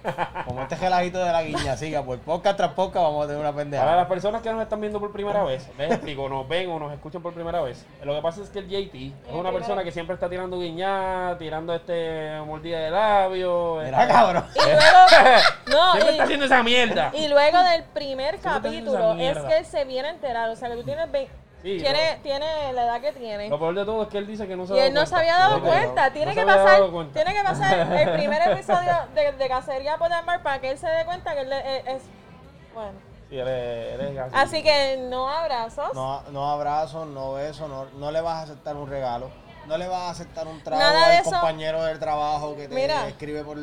Como 0.47 0.63
este 0.63 0.77
gelajito 0.77 1.19
de 1.19 1.31
la 1.31 1.43
guiña, 1.43 1.77
siga, 1.77 2.03
por 2.03 2.19
podcast 2.21 2.57
tras 2.57 2.73
podcast 2.73 3.05
vamos 3.05 3.25
a 3.25 3.29
tener 3.29 3.41
una 3.41 3.51
Para 3.51 3.63
pendeja. 3.63 3.97
las 3.97 4.07
personas 4.09 4.41
que 4.43 4.51
nos 4.53 4.63
están 4.63 4.81
viendo 4.81 4.99
por 4.99 5.13
primera 5.13 5.45
vez, 5.45 5.69
les 5.79 5.91
explico, 5.93 6.29
nos 6.29 6.49
ven 6.49 6.71
o 6.71 6.79
nos 6.79 6.93
escuchan 6.93 7.23
por 7.23 7.35
primera 7.35 7.61
vez. 7.61 7.85
Lo 8.03 8.15
que 8.15 8.23
pasa 8.23 8.43
es 8.43 8.49
que 8.51 8.61
el 8.61 8.69
JT 8.69 8.95
es 9.29 9.35
una 9.35 9.53
persona 9.53 9.85
que 9.85 9.93
siempre 9.93 10.15
está 10.15 10.29
tirando 10.29 10.59
guiñá, 10.59 11.37
tirando 11.39 11.75
este 11.75 12.41
mordida 12.47 12.79
de 12.81 12.91
labio. 12.91 13.77
Mira, 13.85 14.05
eh, 14.05 14.09
cabrón. 14.09 14.45
Y 14.55 14.59
luego, 14.59 14.99
no, 15.67 15.93
siempre 15.93 16.11
está 16.13 16.25
haciendo 16.25 16.47
esa 16.47 16.63
mierda. 16.63 17.11
y 17.15 17.29
luego 17.29 17.63
del 17.63 17.85
primer 17.85 18.39
capítulo 18.39 19.15
es 19.15 19.39
que 19.39 19.59
él 19.59 19.65
se 19.67 19.85
viene 19.85 20.09
a 20.09 20.11
enterar. 20.13 20.49
O 20.51 20.57
sea, 20.57 20.69
que 20.71 20.77
tú 20.77 20.85
tienes, 20.85 21.11
ve- 21.13 21.29
Sí, 21.63 21.77
tiene, 21.79 22.19
tiene 22.23 22.73
la 22.73 22.85
edad 22.85 23.01
que 23.03 23.13
tiene. 23.13 23.49
Lo 23.51 23.59
peor 23.59 23.75
de 23.75 23.85
todo 23.85 24.03
es 24.05 24.09
que 24.09 24.19
él 24.19 24.27
dice 24.27 24.47
que 24.49 24.57
no 24.57 24.67
se 24.67 24.75
Y 24.75 24.79
ha 24.79 24.87
él 24.87 24.95
dado 24.95 25.03
no 25.05 25.07
se 25.07 25.13
cuenta. 25.15 25.19
había 25.35 25.49
dado 25.49 25.61
cuenta. 25.63 26.07
no- 26.07 26.13
tiene, 26.13 26.35
que 26.35 26.43
pasar, 26.47 26.83
tiene 27.13 27.35
que 27.35 27.43
pasar 27.43 27.79
el 28.01 28.13
primer 28.19 28.49
episodio 28.51 28.93
de, 29.15 29.33
de 29.33 29.49
Cacería 29.49 29.97
por 29.99 30.09
Mar 30.25 30.43
para 30.43 30.59
que 30.61 30.71
él 30.71 30.79
se 30.79 30.87
dé 30.89 31.05
cuenta 31.05 31.35
que 31.35 31.41
él 31.43 31.53
es, 31.53 31.87
es- 31.87 32.03
bueno. 32.75 32.93
Sí, 33.29 33.39
él 33.39 33.47
es, 33.49 33.95
él 33.95 34.01
es 34.01 34.19
así. 34.19 34.35
Así 34.35 34.63
que 34.63 34.97
no 35.09 35.29
abrazos. 35.29 35.93
No, 35.95 36.23
no 36.31 36.51
abrazos, 36.51 37.07
no 37.07 37.35
besos, 37.35 37.69
no, 37.69 37.85
no 37.97 38.11
le 38.11 38.21
vas 38.23 38.37
a 38.39 38.43
aceptar 38.45 38.75
un 38.77 38.89
regalo, 38.89 39.31
no 39.67 39.77
le 39.77 39.87
vas 39.87 40.01
a 40.01 40.11
aceptar 40.11 40.47
un 40.49 40.61
trago 40.63 40.83
Nada 40.83 41.19
al 41.19 41.23
compañero 41.25 41.85
del 41.85 41.99
trabajo 41.99 42.57
que 42.57 42.69
te 42.69 42.75
Mira. 42.75 43.07
escribe 43.07 43.45
por... 43.45 43.59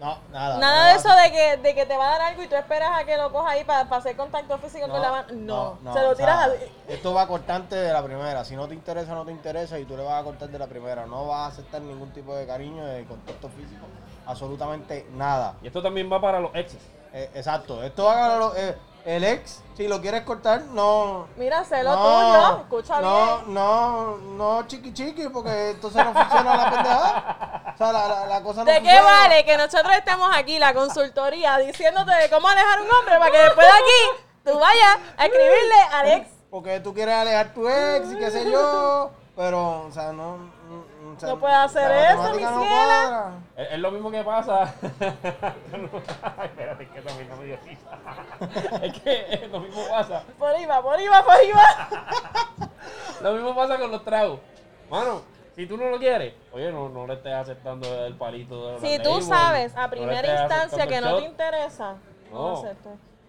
No, 0.00 0.16
nada. 0.30 0.58
Nada 0.58 0.82
no 0.84 0.88
de 0.90 0.94
eso 0.94 1.10
a- 1.10 1.22
de 1.22 1.32
que, 1.32 1.56
de 1.56 1.74
que 1.74 1.84
te 1.86 1.96
va 1.96 2.06
a 2.06 2.10
dar 2.18 2.20
algo 2.28 2.42
y 2.42 2.46
tú 2.46 2.54
esperas 2.54 2.90
a 2.94 3.04
que 3.04 3.16
lo 3.16 3.32
cojas 3.32 3.52
ahí 3.52 3.64
para, 3.64 3.80
hacer 3.80 4.16
contacto 4.16 4.56
físico 4.58 4.88
con 4.88 5.02
la 5.02 5.10
mano. 5.10 5.28
No, 5.82 5.92
se 5.92 6.02
lo 6.02 6.10
o 6.10 6.14
tiras 6.14 6.44
sea, 6.44 6.54
así. 6.54 6.64
Esto 6.88 7.14
va 7.14 7.22
a 7.22 7.26
cortarte 7.26 7.74
de 7.74 7.92
la 7.92 8.02
primera. 8.02 8.44
Si 8.44 8.54
no 8.54 8.68
te 8.68 8.74
interesa, 8.74 9.14
no 9.14 9.24
te 9.24 9.32
interesa 9.32 9.78
y 9.78 9.84
tú 9.84 9.96
le 9.96 10.04
vas 10.04 10.20
a 10.20 10.24
cortar 10.24 10.48
de 10.50 10.58
la 10.58 10.68
primera. 10.68 11.04
No 11.06 11.26
vas 11.26 11.40
a 11.40 11.46
aceptar 11.46 11.82
ningún 11.82 12.12
tipo 12.12 12.34
de 12.36 12.46
cariño, 12.46 12.86
de 12.86 13.04
contacto 13.06 13.48
físico. 13.48 13.86
Absolutamente 14.26 15.06
nada. 15.14 15.54
Y 15.62 15.66
esto 15.66 15.82
también 15.82 16.10
va 16.12 16.20
para 16.20 16.38
los 16.38 16.54
exes. 16.54 16.80
Eh, 17.12 17.30
exacto. 17.34 17.82
Esto 17.82 18.08
hágalo 18.08 18.54
eh, 18.56 18.76
el 19.08 19.24
ex. 19.24 19.62
Si 19.76 19.88
lo 19.88 20.00
quieres 20.00 20.22
cortar, 20.22 20.62
no. 20.72 21.28
Mira, 21.36 21.64
sé 21.64 21.82
lo 21.82 21.94
no, 21.94 22.02
tuyo. 22.02 22.60
Escucha 22.62 23.00
no, 23.00 23.38
bien. 23.38 23.54
No, 23.54 24.16
no, 24.18 24.66
chiqui 24.66 24.92
chiqui, 24.92 25.28
porque 25.28 25.70
entonces 25.70 26.04
no 26.04 26.12
funciona 26.12 26.56
la 26.56 26.70
pendejada. 26.70 27.72
O 27.74 27.78
sea, 27.78 27.92
la, 27.92 28.08
la, 28.08 28.26
la 28.26 28.42
cosa 28.42 28.64
no 28.64 28.70
¿De 28.70 28.82
qué 28.82 29.00
vale 29.00 29.44
que 29.44 29.56
nosotros 29.56 29.94
estemos 29.96 30.28
aquí, 30.36 30.58
la 30.58 30.74
consultoría, 30.74 31.56
diciéndote 31.58 32.12
de 32.12 32.28
cómo 32.28 32.48
alejar 32.48 32.82
un 32.82 32.90
hombre 32.90 33.18
para 33.18 33.30
que 33.30 33.38
después 33.38 33.66
de 33.66 33.72
aquí 33.72 34.24
tú 34.44 34.58
vayas 34.58 34.98
a 35.16 35.26
escribirle 35.26 35.80
al 35.92 36.08
ex? 36.08 36.28
Porque 36.50 36.80
tú 36.80 36.92
quieres 36.92 37.14
alejar 37.14 37.54
tu 37.54 37.68
ex 37.68 38.12
y 38.12 38.16
qué 38.16 38.30
sé 38.30 38.50
yo. 38.50 39.10
Pero, 39.36 39.86
o 39.86 39.92
sea, 39.92 40.12
no. 40.12 40.57
O 41.18 41.20
sea, 41.20 41.28
No 41.30 41.40
puede 41.40 41.54
hacer 41.54 41.88
la 41.90 42.10
eso, 42.12 42.34
mi 42.34 42.42
no 42.42 42.62
ciela. 42.62 43.32
Es, 43.56 43.72
es 43.72 43.78
lo 43.80 43.90
mismo 43.90 44.10
que 44.10 44.22
pasa. 44.22 44.62
Ay, 46.38 46.46
espérate, 46.46 46.84
es 46.84 46.90
que 46.90 47.00
también 47.02 47.28
no 47.28 47.36
me 47.36 47.44
dio 47.44 47.58
risa. 47.64 48.80
Es 48.82 49.00
que 49.00 49.34
es 49.34 49.50
lo 49.50 49.60
mismo 49.60 49.82
pasa. 49.90 50.22
Por 50.38 50.48
ahí 50.48 50.64
va, 50.66 50.80
por 50.80 50.94
ahí 50.94 51.08
va, 51.08 51.24
por 51.24 51.34
ahí 51.34 51.50
va. 51.52 52.68
Lo 53.20 53.32
mismo 53.32 53.52
pasa 53.54 53.76
con 53.78 53.90
los 53.90 54.04
tragos. 54.04 54.38
Mano, 54.88 55.22
si 55.56 55.66
tú 55.66 55.76
no 55.76 55.90
lo 55.90 55.98
quieres, 55.98 56.34
oye, 56.52 56.70
no, 56.70 56.88
no 56.88 57.04
le 57.04 57.14
estés 57.14 57.34
aceptando 57.34 58.06
el 58.06 58.14
palito 58.14 58.74
de 58.74 58.78
Si 58.78 58.96
la 58.96 59.02
tú 59.02 59.10
table, 59.10 59.24
sabes 59.24 59.76
a 59.76 59.90
primera 59.90 60.42
instancia 60.42 60.86
que 60.86 61.00
no 61.00 61.16
te 61.16 61.24
interesa, 61.24 61.96
no, 62.30 62.62
No. 62.62 62.72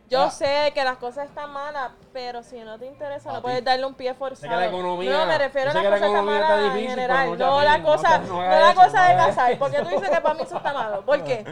Yo 0.10 0.24
Ah. 0.24 0.32
sé 0.32 0.72
que 0.74 0.84
las 0.84 0.98
cosas 0.98 1.28
están 1.28 1.52
malas, 1.54 1.92
pero 2.12 2.42
si 2.42 2.60
no 2.62 2.80
te 2.80 2.88
interesa, 2.88 3.30
A 3.30 3.34
no 3.34 3.40
ti. 3.40 3.44
puedes 3.44 3.64
darle 3.64 3.86
un 3.86 3.94
pie 3.94 4.16
forzado. 4.16 4.60
la 4.60 4.66
economía- 4.66 5.12
no, 5.12 5.26
me 5.28 5.38
refiero 5.38 5.70
a 5.70 5.74
las 5.74 5.84
que 5.84 5.90
la 5.90 5.96
cosas 5.98 6.10
que 6.12 6.18
están 6.18 6.30
está 6.30 6.50
malas 6.50 6.76
en 6.76 6.88
general. 6.90 7.38
No, 7.38 7.52
no, 7.52 7.62
la 7.62 7.78
no 7.78 7.84
cosa, 7.86 8.18
no 8.18 8.42
la 8.42 8.74
cosa 8.74 9.04
no 9.04 9.10
de 9.10 9.16
casar. 9.28 9.58
¿Por 9.60 9.70
qué 9.72 9.78
tú 9.84 9.90
dices 9.90 10.10
que 10.10 10.22
para 10.22 10.34
mí 10.34 10.42
eso 10.42 10.58
está 10.58 10.74
malo? 10.74 11.02
¿Por 11.06 11.24
qué? 11.24 11.46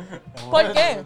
¿Por 0.49 0.71
qué? 0.73 1.03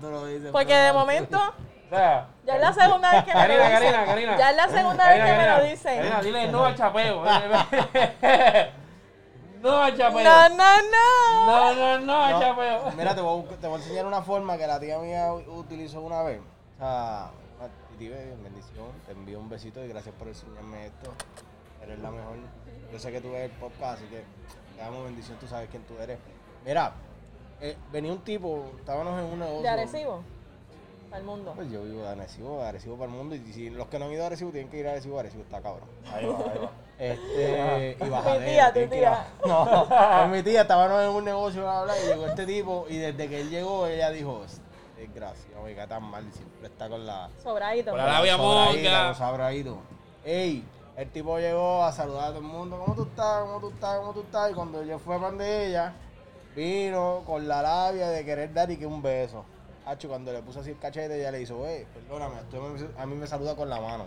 Porque 0.51 0.73
de 0.75 0.93
momento, 0.93 1.37
O 1.91 1.93
sea, 1.93 2.25
ya 2.45 2.55
es 2.55 2.61
la 2.61 2.71
segunda 2.71 3.11
vez 3.11 3.25
que 3.25 3.33
me 3.33 3.41
lo 3.41 3.47
Karina, 3.63 4.05
dicen. 4.05 4.37
Ya 4.37 4.49
es 4.51 4.55
la 4.55 4.69
segunda 4.69 5.09
vez 5.09 5.17
Karina, 5.19 5.25
que 5.25 5.37
me 5.37 5.49
lo 5.49 5.61
dicen. 5.71 5.97
Karina, 5.97 6.21
dile 6.21 6.47
no 6.47 6.65
al 6.65 6.75
chapeo. 6.77 7.23
no 9.61 9.83
al 9.83 9.97
chapeo. 9.97 10.23
No, 10.23 10.49
no, 10.49 10.81
no. 10.81 11.45
No, 11.45 11.73
no, 11.73 11.99
no 11.99 12.23
al 12.23 12.31
No, 12.33 12.39
chapeo. 12.39 12.91
Mira, 12.95 13.13
te 13.13 13.19
voy, 13.19 13.43
a, 13.43 13.47
te 13.57 13.67
voy 13.67 13.75
a 13.75 13.79
enseñar 13.83 14.05
una 14.05 14.21
forma 14.21 14.57
que 14.57 14.67
la 14.67 14.79
tía 14.79 14.99
mía 14.99 15.33
utilizó 15.33 15.99
una 15.99 16.23
vez. 16.23 16.39
O 16.81 16.83
sea, 16.83 17.29
una 17.59 17.69
titi 17.91 18.09
baby, 18.09 18.41
bendición. 18.41 18.87
Te 19.05 19.11
envío 19.11 19.39
un 19.39 19.47
besito 19.47 19.85
y 19.85 19.87
gracias 19.87 20.15
por 20.15 20.27
enseñarme 20.27 20.87
esto. 20.87 21.11
Eres 21.83 21.99
la 21.99 22.09
mejor. 22.09 22.37
Yo 22.91 22.97
sé 22.97 23.11
que 23.11 23.21
tú 23.21 23.31
ves 23.31 23.51
el 23.51 23.57
podcast, 23.57 23.99
así 23.99 24.05
que 24.05 24.23
te 24.75 24.81
damos 24.81 25.03
bendición, 25.03 25.37
tú 25.39 25.45
sabes 25.45 25.69
quién 25.69 25.83
tú 25.83 25.93
eres. 25.99 26.17
Mira, 26.65 26.93
eh, 27.61 27.77
venía 27.91 28.11
un 28.11 28.23
tipo, 28.23 28.71
estábamos 28.79 29.19
en 29.19 29.25
un 29.25 29.39
negocio. 29.39 29.61
De 29.61 29.69
Arecibo. 29.69 30.23
Al 31.11 31.23
mundo. 31.23 31.53
Pues 31.55 31.69
yo 31.69 31.83
vivo 31.83 32.01
de 32.01 32.07
Arecibo, 32.07 32.61
de 32.61 32.67
Arecibo 32.69 32.97
para 32.97 33.11
el 33.11 33.17
mundo. 33.17 33.35
Y 33.35 33.53
si 33.53 33.69
los 33.69 33.87
que 33.87 33.99
no 33.99 34.05
han 34.05 34.13
ido 34.13 34.23
a 34.23 34.25
Arecibo 34.25 34.49
tienen 34.49 34.71
que 34.71 34.77
ir 34.79 34.87
a 34.87 34.93
Arecibo, 34.93 35.19
Arecibo 35.19 35.43
está 35.43 35.61
cabrón. 35.61 35.87
Ahí 36.11 36.25
va, 36.25 36.51
ahí 36.51 36.59
va. 36.63 36.71
Este, 36.97 37.97
y 37.99 38.03
Mi 38.03 38.09
bajadero, 38.09 38.45
tía, 38.45 38.73
tu 38.73 38.89
tía. 38.89 39.27
No, 39.45 39.87
pues 39.87 40.29
mi 40.31 40.41
tía 40.41 40.61
estábamos 40.61 40.99
en 41.03 41.09
un 41.09 41.25
negocio 41.25 41.61
bla, 41.61 41.83
bla, 41.83 41.93
y 41.99 42.07
llegó 42.07 42.25
este 42.25 42.47
tipo 42.47 42.87
y 42.89 42.97
desde 42.97 43.29
que 43.29 43.41
él 43.41 43.51
llegó 43.51 43.85
ella 43.85 44.09
dijo, 44.09 44.41
desgraciado, 45.01 45.63
me 45.63 45.75
cae 45.75 45.87
tan 45.87 46.03
mal 46.03 46.25
y 46.27 46.31
siempre 46.31 46.67
está 46.67 46.87
con 46.89 47.05
la 47.05 47.29
Sobradito. 47.41 47.91
Por 47.91 47.99
la 47.99 48.05
labia 48.05 48.37
monga. 48.37 49.05
con 49.07 49.15
sobradito. 49.15 49.77
Ey, 50.23 50.63
el 50.97 51.09
tipo 51.11 51.39
llegó 51.39 51.83
a 51.83 51.91
saludar 51.91 52.25
a 52.25 52.27
todo 52.27 52.37
el 52.39 52.43
mundo, 52.45 52.77
¿cómo 52.79 52.95
tú 52.95 53.03
estás? 53.03 53.41
¿Cómo 53.43 53.59
tú 53.59 53.69
estás? 53.69 53.97
¿Cómo 53.99 54.13
tú 54.13 54.21
estás? 54.21 54.51
Y 54.51 54.53
cuando 54.53 54.83
yo 54.83 54.99
fui 54.99 55.15
a 55.15 55.19
pan 55.19 55.37
de 55.37 55.67
ella, 55.67 55.93
vino 56.55 57.23
con 57.25 57.47
la 57.47 57.61
labia 57.61 58.09
de 58.09 58.23
querer 58.25 58.53
dar 58.53 58.69
y 58.69 58.77
que 58.77 58.85
un 58.85 59.01
beso. 59.01 59.45
Hacho, 59.85 60.07
cuando 60.09 60.31
le 60.31 60.41
puse 60.43 60.59
así 60.59 60.69
el 60.71 60.77
cachete, 60.79 61.19
ella 61.19 61.31
le 61.31 61.41
hizo, 61.41 61.57
wey, 61.57 61.85
perdóname, 61.93 62.35
a 62.97 63.05
mí 63.05 63.15
me 63.15 63.25
saluda 63.25 63.55
con 63.55 63.67
la 63.69 63.79
mano. 63.81 64.05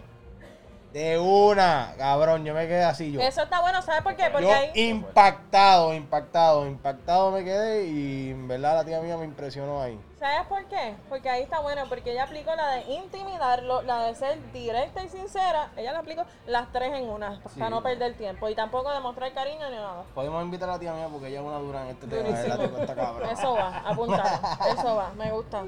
De 0.92 1.18
una, 1.18 1.92
cabrón, 1.98 2.44
yo 2.44 2.54
me 2.54 2.68
quedé 2.68 2.84
así 2.84 3.10
yo. 3.10 3.20
Eso 3.20 3.42
está 3.42 3.60
bueno, 3.60 3.82
¿sabes 3.82 4.02
por 4.02 4.14
qué? 4.14 4.28
Porque 4.30 4.46
Yo 4.46 4.52
ahí. 4.54 4.70
impactado, 4.74 5.92
impactado, 5.92 6.68
impactado 6.68 7.32
me 7.32 7.42
quedé 7.42 7.86
y 7.86 8.30
en 8.30 8.46
verdad 8.46 8.76
la 8.76 8.84
tía 8.84 9.00
mía 9.00 9.16
me 9.16 9.24
impresionó 9.24 9.82
ahí. 9.82 9.98
¿Sabes 10.24 10.46
por 10.46 10.64
qué? 10.70 10.96
Porque 11.10 11.28
ahí 11.28 11.42
está 11.42 11.60
bueno, 11.60 11.82
porque 11.86 12.12
ella 12.12 12.24
aplicó 12.24 12.54
la 12.54 12.76
de 12.76 12.94
intimidarlo, 12.94 13.82
la 13.82 14.04
de 14.06 14.14
ser 14.14 14.38
directa 14.52 15.02
y 15.04 15.10
sincera. 15.10 15.68
Ella 15.76 15.92
la 15.92 15.98
aplicó 15.98 16.24
las 16.46 16.72
tres 16.72 16.94
en 16.94 17.10
una, 17.10 17.36
Sí. 17.50 17.58
para 17.58 17.68
no 17.68 17.82
perder 17.82 18.14
tiempo. 18.16 18.48
Y 18.48 18.54
tampoco 18.54 18.90
demostrar 18.90 19.34
cariño 19.34 19.68
ni 19.68 19.76
nada. 19.76 20.02
Podemos 20.14 20.42
invitar 20.42 20.70
a 20.70 20.72
la 20.72 20.78
tía 20.78 20.94
mía 20.94 21.08
porque 21.12 21.28
ella 21.28 21.40
es 21.40 21.46
una 21.46 21.58
dura 21.58 21.82
en 21.82 21.88
este 21.88 22.06
tema, 22.06 22.22
Durísimo. 22.22 22.42
es 22.54 22.58
la 22.58 22.64
tipo 22.66 22.78
esta 22.78 22.94
cabra. 22.94 23.30
Eso 23.32 23.52
va, 23.52 23.78
apuntado. 23.80 24.48
Eso 24.78 24.96
va, 24.96 25.10
me 25.14 25.30
gusta. 25.30 25.62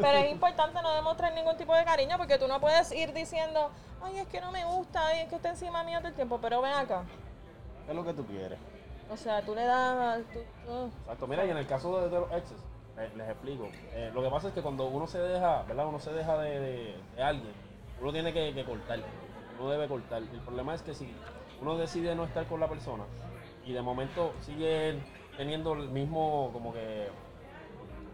Pero 0.00 0.18
es 0.18 0.30
importante 0.32 0.80
no 0.80 0.94
demostrar 0.94 1.34
ningún 1.34 1.58
tipo 1.58 1.74
de 1.74 1.84
cariño 1.84 2.16
porque 2.16 2.38
tú 2.38 2.48
no 2.48 2.60
puedes 2.62 2.90
ir 2.92 3.12
diciendo, 3.12 3.70
ay, 4.02 4.20
es 4.20 4.26
que 4.28 4.40
no 4.40 4.50
me 4.50 4.64
gusta, 4.64 5.06
ay, 5.06 5.20
es 5.20 5.28
que 5.28 5.36
está 5.36 5.50
encima 5.50 5.82
mío 5.84 5.98
todo 5.98 6.08
el 6.08 6.14
tiempo. 6.14 6.38
Pero 6.40 6.62
ven 6.62 6.72
acá. 6.72 7.02
¿Qué 7.84 7.90
es 7.90 7.94
lo 7.94 8.04
que 8.06 8.14
tú 8.14 8.24
quieres? 8.24 8.58
O 9.12 9.18
sea, 9.18 9.42
tú 9.42 9.54
le 9.54 9.64
das. 9.66 10.20
tú- 10.32 10.40
tú- 10.66 10.90
Exacto, 11.02 11.26
mira, 11.26 11.44
y 11.44 11.50
en 11.50 11.58
el 11.58 11.66
caso 11.66 12.00
de, 12.00 12.08
de 12.08 12.20
los 12.20 12.32
exes, 12.32 12.56
les, 12.98 13.14
les 13.16 13.28
explico. 13.28 13.68
Eh, 13.92 14.10
lo 14.14 14.22
que 14.22 14.28
pasa 14.30 14.48
es 14.48 14.54
que 14.54 14.62
cuando 14.62 14.86
uno 14.86 15.06
se 15.06 15.18
deja, 15.18 15.62
¿verdad? 15.62 15.86
Uno 15.86 15.98
se 16.00 16.12
deja 16.12 16.36
de, 16.38 16.60
de- 16.60 16.96
de 17.16 17.22
alguien, 17.22 17.52
uno 18.00 18.12
tiene 18.12 18.32
que, 18.32 18.52
que 18.54 18.64
cortar. 18.64 19.00
Uno 19.58 19.70
debe 19.70 19.88
cortar. 19.88 20.22
El 20.22 20.40
problema 20.40 20.74
es 20.74 20.82
que 20.82 20.94
si 20.94 21.12
uno 21.60 21.76
decide 21.76 22.14
no 22.14 22.24
estar 22.24 22.46
con 22.46 22.60
la 22.60 22.68
persona 22.68 23.04
y 23.64 23.72
de 23.72 23.82
momento 23.82 24.32
sigue 24.42 24.98
teniendo 25.36 25.72
el 25.74 25.88
mismo, 25.88 26.50
como 26.52 26.72
que, 26.72 27.08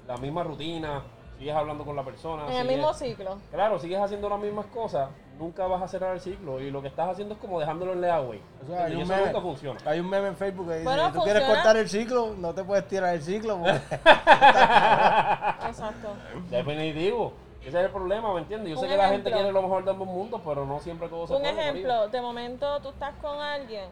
la 0.06 0.16
misma 0.18 0.42
rutina, 0.42 1.02
sigues 1.38 1.54
hablando 1.54 1.84
con 1.84 1.96
la 1.96 2.04
persona. 2.04 2.46
en 2.50 2.56
el 2.56 2.68
mismo 2.68 2.92
ciclo. 2.94 3.38
Claro, 3.50 3.78
sigues 3.78 3.98
haciendo 4.00 4.28
las 4.28 4.38
mismas 4.40 4.66
cosas, 4.66 5.10
nunca 5.38 5.66
vas 5.66 5.82
a 5.82 5.88
cerrar 5.88 6.14
el 6.14 6.20
ciclo 6.20 6.60
y 6.60 6.70
lo 6.70 6.80
que 6.82 6.88
estás 6.88 7.08
haciendo 7.08 7.34
es 7.34 7.40
como 7.40 7.58
dejándolo 7.60 7.92
en 7.92 8.00
leaway. 8.00 8.40
O 8.62 8.66
sea, 8.66 8.84
hay 8.84 8.92
y 8.92 8.96
un, 8.96 9.02
eso 9.02 9.12
meme, 9.12 9.26
nunca 9.26 9.40
funciona. 9.40 9.80
hay 9.84 10.00
un 10.00 10.08
meme 10.08 10.28
en 10.28 10.36
Facebook 10.36 10.66
que 10.68 10.74
dice, 10.74 10.84
Bueno, 10.84 11.12
tú 11.12 11.20
quieres 11.22 11.42
funciona. 11.42 11.62
cortar 11.62 11.76
el 11.76 11.88
ciclo, 11.88 12.34
no 12.38 12.54
te 12.54 12.64
puedes 12.64 12.86
tirar 12.86 13.14
el 13.14 13.22
ciclo. 13.22 13.60
Exacto. 15.66 16.14
Definitivo. 16.50 17.32
Ese 17.60 17.78
es 17.78 17.84
el 17.86 17.90
problema, 17.90 18.32
¿me 18.34 18.40
entiendes? 18.40 18.70
Yo 18.70 18.76
sé 18.76 18.84
Un 18.84 18.90
que 18.90 18.96
la 18.96 19.08
gente 19.08 19.30
ejemplo. 19.30 19.32
quiere 19.38 19.52
lo 19.52 19.62
mejor 19.62 19.84
de 19.84 19.90
ambos 19.90 20.06
mundos, 20.08 20.40
pero 20.44 20.66
no 20.66 20.80
siempre 20.80 21.08
todo 21.08 21.26
se 21.26 21.32
Un 21.34 21.40
puede, 21.40 21.58
ejemplo, 21.58 22.08
de 22.08 22.20
momento 22.20 22.80
tú 22.80 22.90
estás 22.90 23.14
con 23.22 23.40
alguien, 23.40 23.88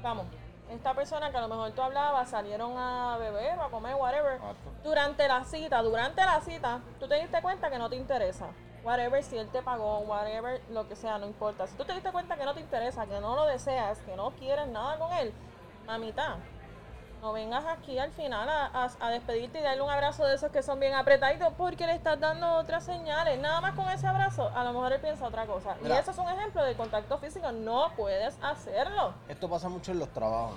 vamos, 0.00 0.26
esta 0.70 0.94
persona 0.94 1.30
que 1.32 1.36
a 1.36 1.40
lo 1.40 1.48
mejor 1.48 1.72
tú 1.72 1.82
hablabas, 1.82 2.30
salieron 2.30 2.78
a 2.78 3.16
beber 3.18 3.58
o 3.58 3.62
a 3.62 3.70
comer, 3.70 3.96
whatever. 3.96 4.34
Exacto. 4.34 4.70
Durante 4.84 5.26
la 5.26 5.42
cita, 5.44 5.82
durante 5.82 6.20
la 6.24 6.40
cita, 6.40 6.78
tú 7.00 7.08
te 7.08 7.16
diste 7.16 7.42
cuenta 7.42 7.68
que 7.68 7.78
no 7.78 7.88
te 7.90 7.96
interesa. 7.96 8.46
Whatever, 8.86 9.20
si 9.24 9.36
él 9.36 9.48
te 9.48 9.62
pagó, 9.62 9.98
whatever, 9.98 10.62
lo 10.70 10.86
que 10.88 10.94
sea, 10.94 11.18
no 11.18 11.26
importa. 11.26 11.66
Si 11.66 11.74
tú 11.76 11.84
te 11.84 11.92
diste 11.92 12.12
cuenta 12.12 12.36
que 12.36 12.44
no 12.44 12.54
te 12.54 12.60
interesa, 12.60 13.04
que 13.06 13.18
no 13.20 13.34
lo 13.34 13.44
deseas, 13.46 13.98
que 14.00 14.14
no 14.14 14.30
quieres 14.30 14.68
nada 14.68 14.96
con 14.96 15.12
él, 15.14 15.32
mamita, 15.86 16.36
no 17.20 17.32
vengas 17.32 17.64
aquí 17.66 17.98
al 17.98 18.12
final 18.12 18.48
a, 18.48 18.66
a- 18.66 18.90
a 19.00 19.10
despedirte 19.10 19.58
y 19.58 19.62
darle 19.62 19.82
un 19.82 19.90
abrazo 19.90 20.24
de 20.24 20.36
esos 20.36 20.52
que 20.52 20.62
son 20.62 20.78
bien 20.78 20.94
apretaditos 20.94 21.52
porque 21.58 21.84
le 21.84 21.94
estás 21.96 22.20
dando 22.20 22.48
otras 22.58 22.84
señales. 22.84 23.40
Nada 23.40 23.60
más 23.60 23.74
con 23.74 23.88
ese 23.88 24.06
abrazo, 24.06 24.48
a 24.54 24.62
lo 24.62 24.72
mejor 24.72 24.92
él 24.92 25.00
piensa 25.00 25.26
otra 25.26 25.46
cosa. 25.46 25.74
Mira. 25.82 25.96
Y 25.96 25.98
eso 25.98 26.12
es 26.12 26.18
un 26.18 26.28
ejemplo 26.28 26.62
de 26.62 26.76
contacto 26.76 27.18
físico. 27.18 27.50
No 27.50 27.90
puedes 27.96 28.38
hacerlo. 28.40 29.14
Esto 29.28 29.48
pasa 29.50 29.68
mucho 29.68 29.90
en 29.90 29.98
los 29.98 30.10
trabajos. 30.12 30.54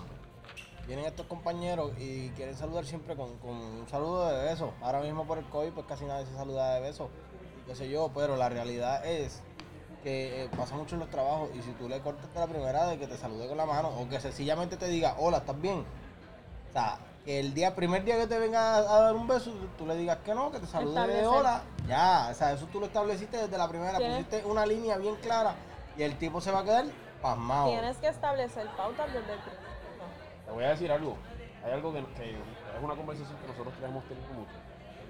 Vienen 0.85 1.05
estos 1.05 1.25
compañeros 1.27 1.91
y 1.97 2.29
quieren 2.31 2.55
saludar 2.55 2.83
siempre 2.85 3.15
con, 3.15 3.37
con 3.39 3.51
un 3.51 3.87
saludo 3.87 4.27
de 4.27 4.43
beso. 4.45 4.73
Ahora 4.81 4.99
mismo 4.99 5.25
por 5.25 5.37
el 5.39 5.45
COVID 5.45 5.71
pues 5.71 5.85
casi 5.87 6.05
nadie 6.05 6.25
se 6.27 6.35
saluda 6.35 6.75
de 6.75 6.81
beso. 6.81 7.09
Qué 7.69 7.75
sé 7.75 7.87
yo, 7.87 8.09
pero 8.15 8.35
la 8.35 8.49
realidad 8.49 9.05
es 9.05 9.43
que 10.01 10.45
eh, 10.45 10.49
pasa 10.57 10.73
mucho 10.75 10.95
en 10.95 11.01
los 11.01 11.09
trabajos 11.11 11.51
y 11.53 11.61
si 11.61 11.69
tú 11.73 11.87
le 11.87 11.99
cortas 11.99 12.25
la 12.33 12.47
primera 12.47 12.87
de 12.87 12.97
que 12.97 13.05
te 13.05 13.15
salude 13.15 13.47
con 13.47 13.57
la 13.57 13.67
mano 13.67 13.89
o 13.89 14.09
que 14.09 14.19
sencillamente 14.19 14.75
te 14.75 14.87
diga, 14.87 15.13
hola, 15.19 15.37
¿estás 15.37 15.61
bien? 15.61 15.85
O 16.69 16.73
sea, 16.73 16.97
que 17.23 17.39
el 17.39 17.53
día, 17.53 17.75
primer 17.75 18.03
día 18.03 18.17
que 18.17 18.25
te 18.25 18.39
venga 18.39 18.73
a, 18.73 18.77
a 18.79 19.01
dar 19.01 19.15
un 19.15 19.27
beso, 19.27 19.51
tú, 19.77 19.85
le 19.85 19.95
digas 19.97 20.17
que 20.25 20.33
no, 20.33 20.49
que 20.51 20.57
te 20.57 20.65
salude 20.65 21.05
de 21.05 21.27
hola. 21.27 21.61
Ya, 21.87 22.29
o 22.31 22.33
sea, 22.33 22.53
eso 22.53 22.65
tú 22.71 22.79
lo 22.79 22.87
estableciste 22.87 23.37
desde 23.37 23.55
la 23.55 23.67
primera, 23.67 23.99
Tienes- 23.99 24.25
pusiste 24.25 24.45
una 24.49 24.65
línea 24.65 24.97
bien 24.97 25.15
clara 25.17 25.53
y 25.95 26.01
el 26.01 26.17
tipo 26.17 26.41
se 26.41 26.49
va 26.51 26.61
a 26.61 26.63
quedar 26.63 26.85
pasmado. 27.21 27.69
Tienes 27.69 27.97
que 27.97 28.07
establecer 28.07 28.67
pautas 28.75 29.13
desde 29.13 29.31
el 29.31 29.39
principio. 29.41 29.67
Te 30.43 30.51
voy 30.51 30.63
a 30.63 30.69
decir 30.69 30.91
algo. 30.91 31.17
Hay 31.63 31.71
algo 31.73 31.93
que, 31.93 32.03
que 32.15 32.31
es 32.31 32.83
una 32.83 32.95
conversación 32.95 33.37
que 33.37 33.45
nosotros 33.47 33.75
hemos 33.83 34.03
tenido 34.05 34.27
mucho. 34.29 34.53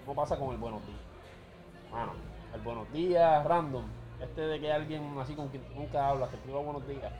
¿Cómo 0.06 0.22
pasa 0.22 0.36
con 0.38 0.50
el 0.50 0.58
buenos 0.58 0.86
días? 0.86 1.00
Mano, 1.90 2.12
el 2.54 2.62
buenos 2.62 2.92
días 2.92 3.46
random. 3.46 3.86
Este 4.22 4.42
de 4.42 4.60
que 4.60 4.72
alguien 4.72 5.18
así 5.20 5.34
con 5.36 5.48
quien 5.50 5.64
nunca 5.76 6.10
hablas, 6.10 6.30
te 6.30 6.36
escriba 6.38 6.60
buenos 6.60 6.86
días. 6.88 7.12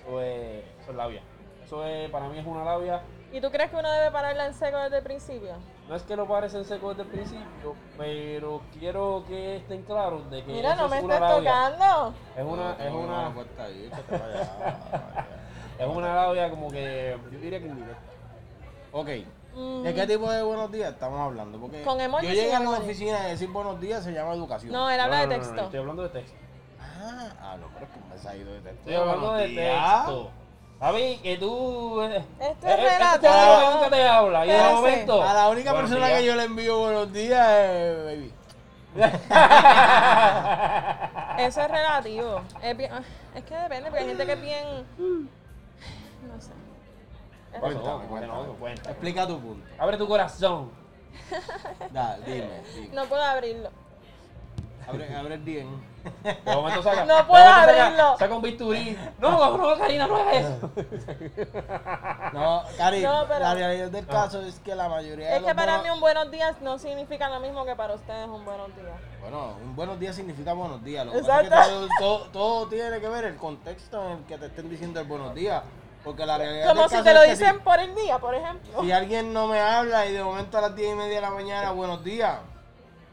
Eso 0.00 0.20
es, 0.20 0.64
eso 0.82 0.90
es 0.90 0.96
labia. 0.96 1.22
Eso 1.64 1.84
es, 1.84 2.10
para 2.10 2.28
mí 2.28 2.38
es 2.38 2.46
una 2.46 2.64
labia. 2.64 3.02
¿Y 3.32 3.40
tú 3.40 3.48
crees 3.50 3.70
que 3.70 3.76
uno 3.76 3.88
debe 3.92 4.10
pararla 4.10 4.46
en 4.46 4.54
seco 4.54 4.76
desde 4.78 4.98
el 4.98 5.04
principio? 5.04 5.52
No 5.88 5.94
es 5.94 6.02
que 6.02 6.16
lo 6.16 6.26
pares 6.26 6.52
en 6.54 6.64
seco 6.64 6.88
desde 6.88 7.02
el 7.02 7.08
principio, 7.08 7.76
pero 7.96 8.60
quiero 8.76 9.24
que 9.28 9.56
estén 9.56 9.82
claros 9.82 10.28
de 10.30 10.42
que 10.44 10.52
Mira, 10.52 10.72
eso 10.72 10.80
no 10.80 10.84
es 10.86 10.90
me 10.90 11.04
una 11.04 11.14
estás 11.14 11.30
labia. 11.30 11.52
tocando. 11.78 12.14
Es 12.36 12.44
una, 12.44 12.72
es 12.72 12.92
una, 12.92 13.28
no, 13.28 13.40
es 15.78 15.86
una 15.96 16.14
labia 16.14 16.50
como 16.50 16.70
que 16.70 17.16
yo 17.30 17.38
diría 17.38 17.60
que 17.60 17.66
indirecta. 17.68 18.02
ok. 18.92 19.08
Mm, 19.54 19.82
¿De 19.82 19.94
qué 19.94 20.06
tipo 20.06 20.30
de 20.30 20.42
buenos 20.42 20.70
días 20.70 20.92
estamos 20.92 21.18
hablando? 21.20 21.58
Porque 21.58 21.82
Con 21.82 21.98
yo 21.98 22.20
llegué 22.20 22.54
a 22.54 22.60
la 22.60 22.70
oficina 22.70 23.26
y 23.26 23.30
decir 23.32 23.48
buenos 23.48 23.80
días 23.80 24.04
se 24.04 24.12
llama 24.12 24.34
educación. 24.34 24.70
No, 24.72 24.88
él 24.88 25.00
habla 25.00 25.16
No, 25.16 25.22
de 25.22 25.26
no, 25.26 25.32
no, 25.32 25.38
no, 25.38 25.42
texto. 25.48 25.64
estoy 25.64 25.80
hablando 25.80 26.02
de 26.04 26.08
texto. 26.10 26.36
Ah, 26.80 27.28
ah, 27.40 27.56
no, 27.60 27.66
pero 27.74 27.86
es 27.86 27.92
que 27.92 27.98
me 28.00 28.14
ha 28.30 28.36
ido 28.36 28.52
de 28.52 28.60
texto. 28.60 28.78
Estoy 28.80 28.94
hablando 28.94 29.32
de 29.34 29.48
texto. 29.48 30.30
Javi, 30.80 31.18
que 31.22 31.36
tú. 31.36 32.00
eh, 32.02 32.16
Esto 32.16 32.26
eh, 32.40 32.54
es 32.62 32.64
eh, 32.64 32.76
relativo. 32.76 33.14
Este 33.14 33.28
que 33.66 33.70
nunca 33.74 33.90
te 33.90 34.08
habla. 34.08 34.46
Y 34.46 34.50
de 34.50 34.72
momento. 34.72 35.22
A 35.22 35.34
la 35.34 35.48
única 35.48 35.72
persona 35.74 36.06
días. 36.06 36.20
que 36.20 36.24
yo 36.26 36.34
le 36.36 36.44
envío 36.44 36.78
buenos 36.78 37.12
días 37.12 37.48
es 37.50 38.04
baby. 38.04 38.32
Eso 41.38 41.60
es 41.62 41.70
relativo. 41.70 42.40
Es, 42.62 42.76
bien- 42.76 42.92
ah, 42.92 43.00
es 43.34 43.44
que 43.44 43.54
depende, 43.56 43.90
porque 43.90 44.00
hay 44.02 44.08
gente 44.08 44.26
que 44.26 44.32
es 44.32 44.42
bien. 44.42 44.86
Cuéntame, 47.58 48.06
cuéntame, 48.06 48.06
cuéntame. 48.08 48.54
cuéntame. 48.58 48.90
Explica 48.90 49.26
tu 49.26 49.40
punto. 49.40 49.66
Abre 49.78 49.96
tu 49.96 50.06
corazón. 50.08 50.70
Da, 51.92 52.16
dime, 52.24 52.62
dime. 52.74 52.88
No 52.94 53.04
puedo 53.06 53.22
abrirlo. 53.22 53.70
Abre, 54.88 55.14
abre 55.14 55.34
el 55.34 55.44
DM. 55.44 55.80
De 56.24 56.54
momento 56.54 56.82
saca. 56.82 57.04
No 57.04 57.26
puedes 57.26 57.44
momento 57.46 57.70
saca- 57.72 57.84
abrirlo. 57.86 58.18
Saca 58.18 58.34
un 58.34 58.42
bisturí. 58.42 58.98
No, 59.18 59.56
no, 59.56 59.78
Karina, 59.78 60.06
no 60.06 60.16
hagas 60.16 60.36
eso. 60.36 60.70
No, 62.32 62.62
Cari, 62.76 63.02
No, 63.02 63.24
pero- 63.28 63.40
la 63.40 63.54
realidad 63.54 63.90
del 63.90 64.06
caso 64.06 64.40
es 64.42 64.58
que 64.60 64.74
la 64.74 64.88
mayoría 64.88 65.26
de 65.28 65.32
Es 65.36 65.40
que 65.42 65.46
los 65.48 65.54
para 65.54 65.82
mí 65.82 65.90
un 65.90 66.00
buenos 66.00 66.30
días 66.30 66.60
no 66.62 66.78
significa 66.78 67.28
lo 67.28 67.40
mismo 67.40 67.64
que 67.64 67.74
para 67.76 67.94
ustedes 67.94 68.26
un 68.28 68.44
buenos 68.44 68.68
días. 68.76 68.92
Bueno, 69.20 69.56
un 69.62 69.76
buenos 69.76 69.98
días 70.00 70.16
significa 70.16 70.52
buenos 70.52 70.82
días. 70.82 71.04
Lo 71.06 71.12
que 71.12 71.18
pasa 71.20 71.42
es 71.42 71.48
que 71.48 71.54
Exacto. 71.54 71.70
todo, 71.70 71.88
todo- 71.98 72.24
todo 72.30 72.66
tiene 72.68 73.00
que 73.00 73.08
ver 73.08 73.24
el 73.26 73.36
contexto 73.36 74.04
en 74.06 74.18
el 74.18 74.24
que 74.24 74.38
te 74.38 74.46
estén 74.46 74.68
diciendo 74.70 75.00
el 75.00 75.06
buenos 75.06 75.34
días. 75.34 75.62
Porque 76.04 76.24
la 76.24 76.38
realidad 76.38 76.68
Como 76.68 76.88
si 76.88 77.02
te 77.02 77.12
lo 77.14 77.22
es 77.22 77.38
que 77.38 77.44
dicen 77.44 77.60
por 77.60 77.78
el 77.78 77.94
día, 77.94 78.18
por 78.18 78.34
ejemplo. 78.34 78.82
Si, 78.82 78.90
alguien 78.92 79.32
no 79.32 79.48
me 79.48 79.60
habla 79.60 80.06
y 80.06 80.12
de 80.12 80.22
momento 80.24 80.58
a 80.58 80.62
las 80.62 80.74
10 80.74 80.92
y 80.92 80.94
media 80.96 81.16
de 81.16 81.20
la 81.20 81.30
mañana, 81.30 81.72
buenos 81.72 82.02
días. 82.02 82.38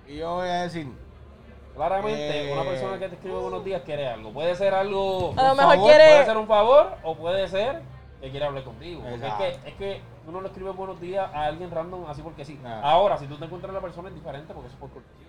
Y 0.07 0.17
yo 0.17 0.35
voy 0.35 0.47
a 0.47 0.63
decir, 0.63 0.87
Claramente, 1.77 2.49
Eh. 2.49 2.53
una 2.53 2.63
persona 2.63 2.97
que 2.97 3.07
te 3.07 3.15
escribe 3.15 3.37
buenos 3.37 3.63
días 3.63 3.83
quiere 3.83 4.07
algo. 4.07 4.31
Puede 4.31 4.55
ser 4.55 4.73
algo. 4.73 5.35
A 5.37 5.49
lo 5.49 5.55
mejor 5.55 5.73
favor, 5.75 5.87
quiere- 5.87 6.09
Puede 6.09 6.25
ser 6.25 6.37
un 6.37 6.47
favor 6.47 6.97
o 7.03 7.15
puede 7.15 7.47
ser 7.47 7.83
que 8.19 8.31
quiere 8.31 8.47
hablar 8.47 8.63
contigo. 8.63 9.03
Porque 9.07 9.27
es 9.27 9.33
que, 9.35 9.69
es 9.69 9.75
que 9.75 10.01
tú 10.25 10.31
no 10.31 10.41
le 10.41 10.47
escribes 10.47 10.75
buenos 10.75 10.99
días 10.99 11.29
a 11.31 11.45
alguien 11.45 11.69
random 11.69 12.09
así 12.09 12.23
porque 12.23 12.45
sí. 12.45 12.59
Ah. 12.65 12.81
Ahora, 12.83 13.17
si 13.19 13.27
tú 13.27 13.37
te 13.37 13.45
encuentras 13.45 13.69
a 13.69 13.73
la 13.75 13.81
persona 13.81 14.09
es 14.09 14.15
diferente 14.15 14.55
porque 14.55 14.69
eso 14.69 14.75
es 14.75 14.79
por 14.79 14.89
cortesía. 14.89 15.26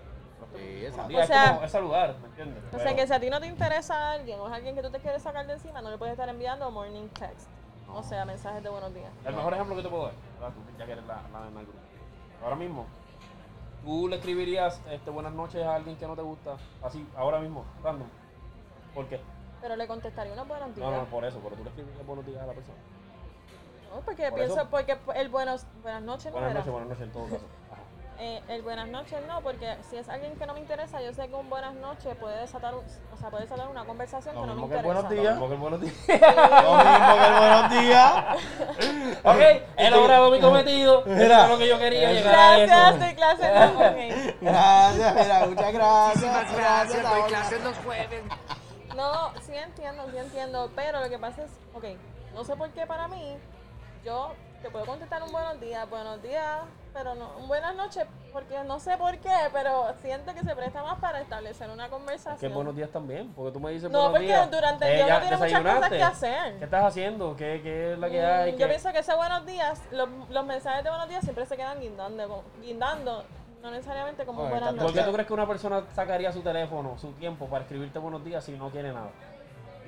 Sí, 0.56 0.86
O 0.86 0.92
sea- 1.26 1.44
es 1.44 1.50
como 1.50 1.62
es 1.64 1.70
saludar, 1.70 2.16
¿me 2.20 2.28
entiendes? 2.28 2.62
O 2.74 2.78
sea 2.78 2.94
que 2.96 3.06
si 3.06 3.12
a 3.12 3.20
ti 3.20 3.30
no 3.30 3.40
te 3.40 3.46
interesa 3.46 4.12
alguien 4.12 4.40
o 4.40 4.46
es 4.48 4.52
alguien 4.52 4.74
que 4.74 4.82
tú 4.82 4.90
te 4.90 4.98
quieres 4.98 5.22
sacar 5.22 5.46
de 5.46 5.52
encima, 5.54 5.80
no 5.82 5.90
le 5.90 5.98
puedes 5.98 6.12
estar 6.12 6.28
enviando 6.28 6.70
morning 6.70 7.08
text. 7.08 7.48
O 7.92 8.02
sea, 8.02 8.24
mensajes 8.24 8.62
de 8.62 8.68
buenos 8.68 8.92
días. 8.94 9.10
El 9.24 9.34
mejor 9.34 9.54
ejemplo 9.54 9.76
que 9.76 9.82
te 9.82 9.88
puedo 9.88 10.04
dar, 10.04 10.12
ya 10.78 10.86
que 10.86 10.92
eres 10.92 11.04
la, 11.06 11.22
la 11.32 11.40
nena 11.44 11.56
del 11.60 11.66
grupo. 11.66 11.78
Ahora 12.42 12.56
mismo, 12.56 12.86
tú 13.84 14.08
le 14.08 14.16
escribirías 14.16 14.80
este, 14.90 15.10
buenas 15.10 15.32
noches 15.32 15.64
a 15.64 15.74
alguien 15.74 15.96
que 15.96 16.06
no 16.06 16.14
te 16.16 16.22
gusta, 16.22 16.56
así, 16.82 17.06
ahora 17.16 17.38
mismo, 17.40 17.64
random. 17.82 18.08
¿Por 18.94 19.06
qué? 19.08 19.20
Pero 19.60 19.74
le 19.76 19.86
contestaría 19.86 20.32
unos 20.32 20.46
buenos 20.48 20.74
días. 20.74 20.88
No, 20.90 20.96
no, 20.96 21.04
por 21.06 21.24
eso, 21.24 21.40
pero 21.42 21.56
tú 21.56 21.64
le 21.64 21.70
escribirías 21.70 22.06
buenos 22.06 22.26
días 22.26 22.42
a 22.42 22.46
la 22.46 22.52
persona. 22.52 22.78
No, 23.94 24.00
porque 24.02 24.24
Por 24.28 24.34
pienso, 24.34 24.54
eso- 24.60 24.70
porque 24.70 24.98
el 25.14 25.28
buenos, 25.30 25.66
buenas 25.82 26.02
noches 26.02 26.26
no 26.26 26.32
Buenas 26.32 26.50
era. 26.50 26.58
noches, 26.60 26.72
buenas 26.72 26.88
noches 26.90 27.04
en 27.06 27.12
todo 27.12 27.24
caso. 27.24 27.46
Eh, 28.20 28.42
el 28.48 28.62
buenas 28.62 28.88
noches 28.88 29.20
no, 29.28 29.40
porque 29.42 29.76
si 29.88 29.96
es 29.96 30.08
alguien 30.08 30.34
que 30.34 30.44
no 30.44 30.52
me 30.52 30.58
interesa, 30.58 31.00
yo 31.00 31.12
sé 31.14 31.28
que 31.28 31.34
un 31.36 31.48
buenas 31.48 31.72
noches 31.74 32.16
puede 32.16 32.36
desatar, 32.40 32.74
un- 32.74 32.82
o 33.14 33.16
sea, 33.16 33.30
puede 33.30 33.44
desatar 33.44 33.68
una 33.68 33.84
conversación 33.84 34.34
Lo 34.34 34.40
que 34.40 34.46
no 34.48 34.54
me 34.56 34.62
mismo 34.62 34.68
que 34.68 34.76
interesa. 34.76 35.08
buenos 35.08 35.10
días. 35.22 35.34
Tampoco 35.34 35.52
el 35.54 35.60
buenos 35.60 35.80
días. 36.08 36.18
lo 36.64 36.74
mismo 36.74 37.14
que 37.14 37.26
el 37.26 37.38
buenos 37.38 37.70
días. 37.70 39.18
ok, 39.24 39.62
he 39.76 39.90
logrado 39.90 40.30
mi 40.32 40.40
cometido. 40.40 41.04
Es 41.06 41.48
lo 41.48 41.58
que 41.58 41.68
yo 41.68 41.78
quería 41.78 42.12
llegar 42.12 42.34
a 42.34 42.56
Gracias, 42.58 42.88
eso. 42.96 43.04
doy 43.04 43.14
clases 43.14 43.54
de 43.54 43.66
mujer. 43.74 44.36
Gracias, 44.40 45.14
mira, 45.14 45.46
muchas 45.46 45.72
gracias. 45.72 46.52
Gracias, 46.56 47.02
doy 47.10 47.22
clases 47.22 47.62
los 47.64 47.78
jueves. 47.78 48.22
No, 48.96 49.32
sí 49.42 49.52
entiendo, 49.54 50.10
sí 50.10 50.16
entiendo, 50.18 50.70
pero 50.74 51.00
lo 51.00 51.08
que 51.08 51.18
pasa 51.20 51.44
es, 51.44 51.50
ok, 51.72 51.84
no 52.34 52.42
sé 52.42 52.56
por 52.56 52.68
qué 52.70 52.84
para 52.84 53.06
mí, 53.06 53.36
yo 54.04 54.32
te 54.62 54.70
puedo 54.70 54.84
contestar 54.86 55.22
un 55.22 55.30
buenos 55.30 55.60
días, 55.60 55.88
buenos 55.88 56.20
días, 56.22 56.58
pero 56.92 57.14
no, 57.14 57.30
un 57.38 57.46
buenas 57.46 57.76
noches, 57.76 58.04
porque 58.32 58.62
no 58.64 58.80
sé 58.80 58.96
por 58.96 59.16
qué, 59.18 59.30
pero 59.52 59.86
siento 60.02 60.34
que 60.34 60.40
se 60.42 60.54
presta 60.56 60.82
más 60.82 60.98
para 60.98 61.20
establecer 61.20 61.70
una 61.70 61.88
conversación. 61.88 62.38
Que 62.38 62.48
buenos 62.48 62.74
días 62.74 62.90
también, 62.90 63.32
porque 63.34 63.52
tú 63.52 63.60
me 63.60 63.70
dices 63.70 63.88
No, 63.90 63.98
buenos 64.10 64.12
porque 64.14 64.26
días. 64.26 64.50
durante 64.50 64.84
el 64.88 64.96
día 64.96 65.06
ya 65.06 65.12
uno 65.18 65.20
tiene 65.20 65.36
muchas 65.60 65.74
cosas 65.76 65.90
que 65.90 66.02
hacer. 66.02 66.58
¿Qué 66.58 66.64
estás 66.64 66.84
haciendo? 66.84 67.36
¿Qué, 67.36 67.60
qué 67.62 67.92
es 67.92 67.98
la 67.98 68.10
que 68.10 68.20
Mm, 68.20 68.24
hay? 68.26 68.50
Yo 68.52 68.58
¿Qué- 68.58 68.66
pienso 68.66 68.92
que 68.92 68.98
ese 68.98 69.14
buenos 69.14 69.46
días, 69.46 69.80
los, 69.92 70.08
los 70.28 70.44
mensajes 70.44 70.82
de 70.82 70.90
buenos 70.90 71.08
días 71.08 71.22
siempre 71.22 71.46
se 71.46 71.56
quedan 71.56 71.80
guindando, 71.80 72.42
guindando 72.60 73.24
no 73.62 73.70
necesariamente 73.70 74.24
como 74.24 74.40
Oye, 74.42 74.50
buenas 74.50 74.68
tanto 74.70 74.82
¿Por 74.82 74.92
qué 74.92 74.98
noches. 74.98 75.06
tú 75.10 75.12
crees 75.14 75.26
que 75.28 75.34
una 75.34 75.46
persona 75.46 75.82
sacaría 75.94 76.32
su 76.32 76.42
teléfono, 76.42 76.98
su 76.98 77.12
tiempo 77.12 77.46
para 77.46 77.62
escribirte 77.62 77.98
buenos 78.00 78.24
días 78.24 78.42
si 78.44 78.52
no 78.52 78.70
quiere 78.70 78.92
nada? 78.92 79.10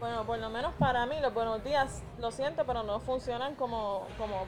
Bueno, 0.00 0.24
por 0.24 0.38
lo 0.38 0.48
menos 0.48 0.72
para 0.78 1.04
mí 1.06 1.20
los 1.20 1.32
buenos 1.34 1.62
días, 1.62 2.02
lo 2.18 2.30
siento, 2.30 2.64
pero 2.64 2.82
no 2.82 3.00
funcionan 3.00 3.54
como, 3.54 4.06
como 4.16 4.46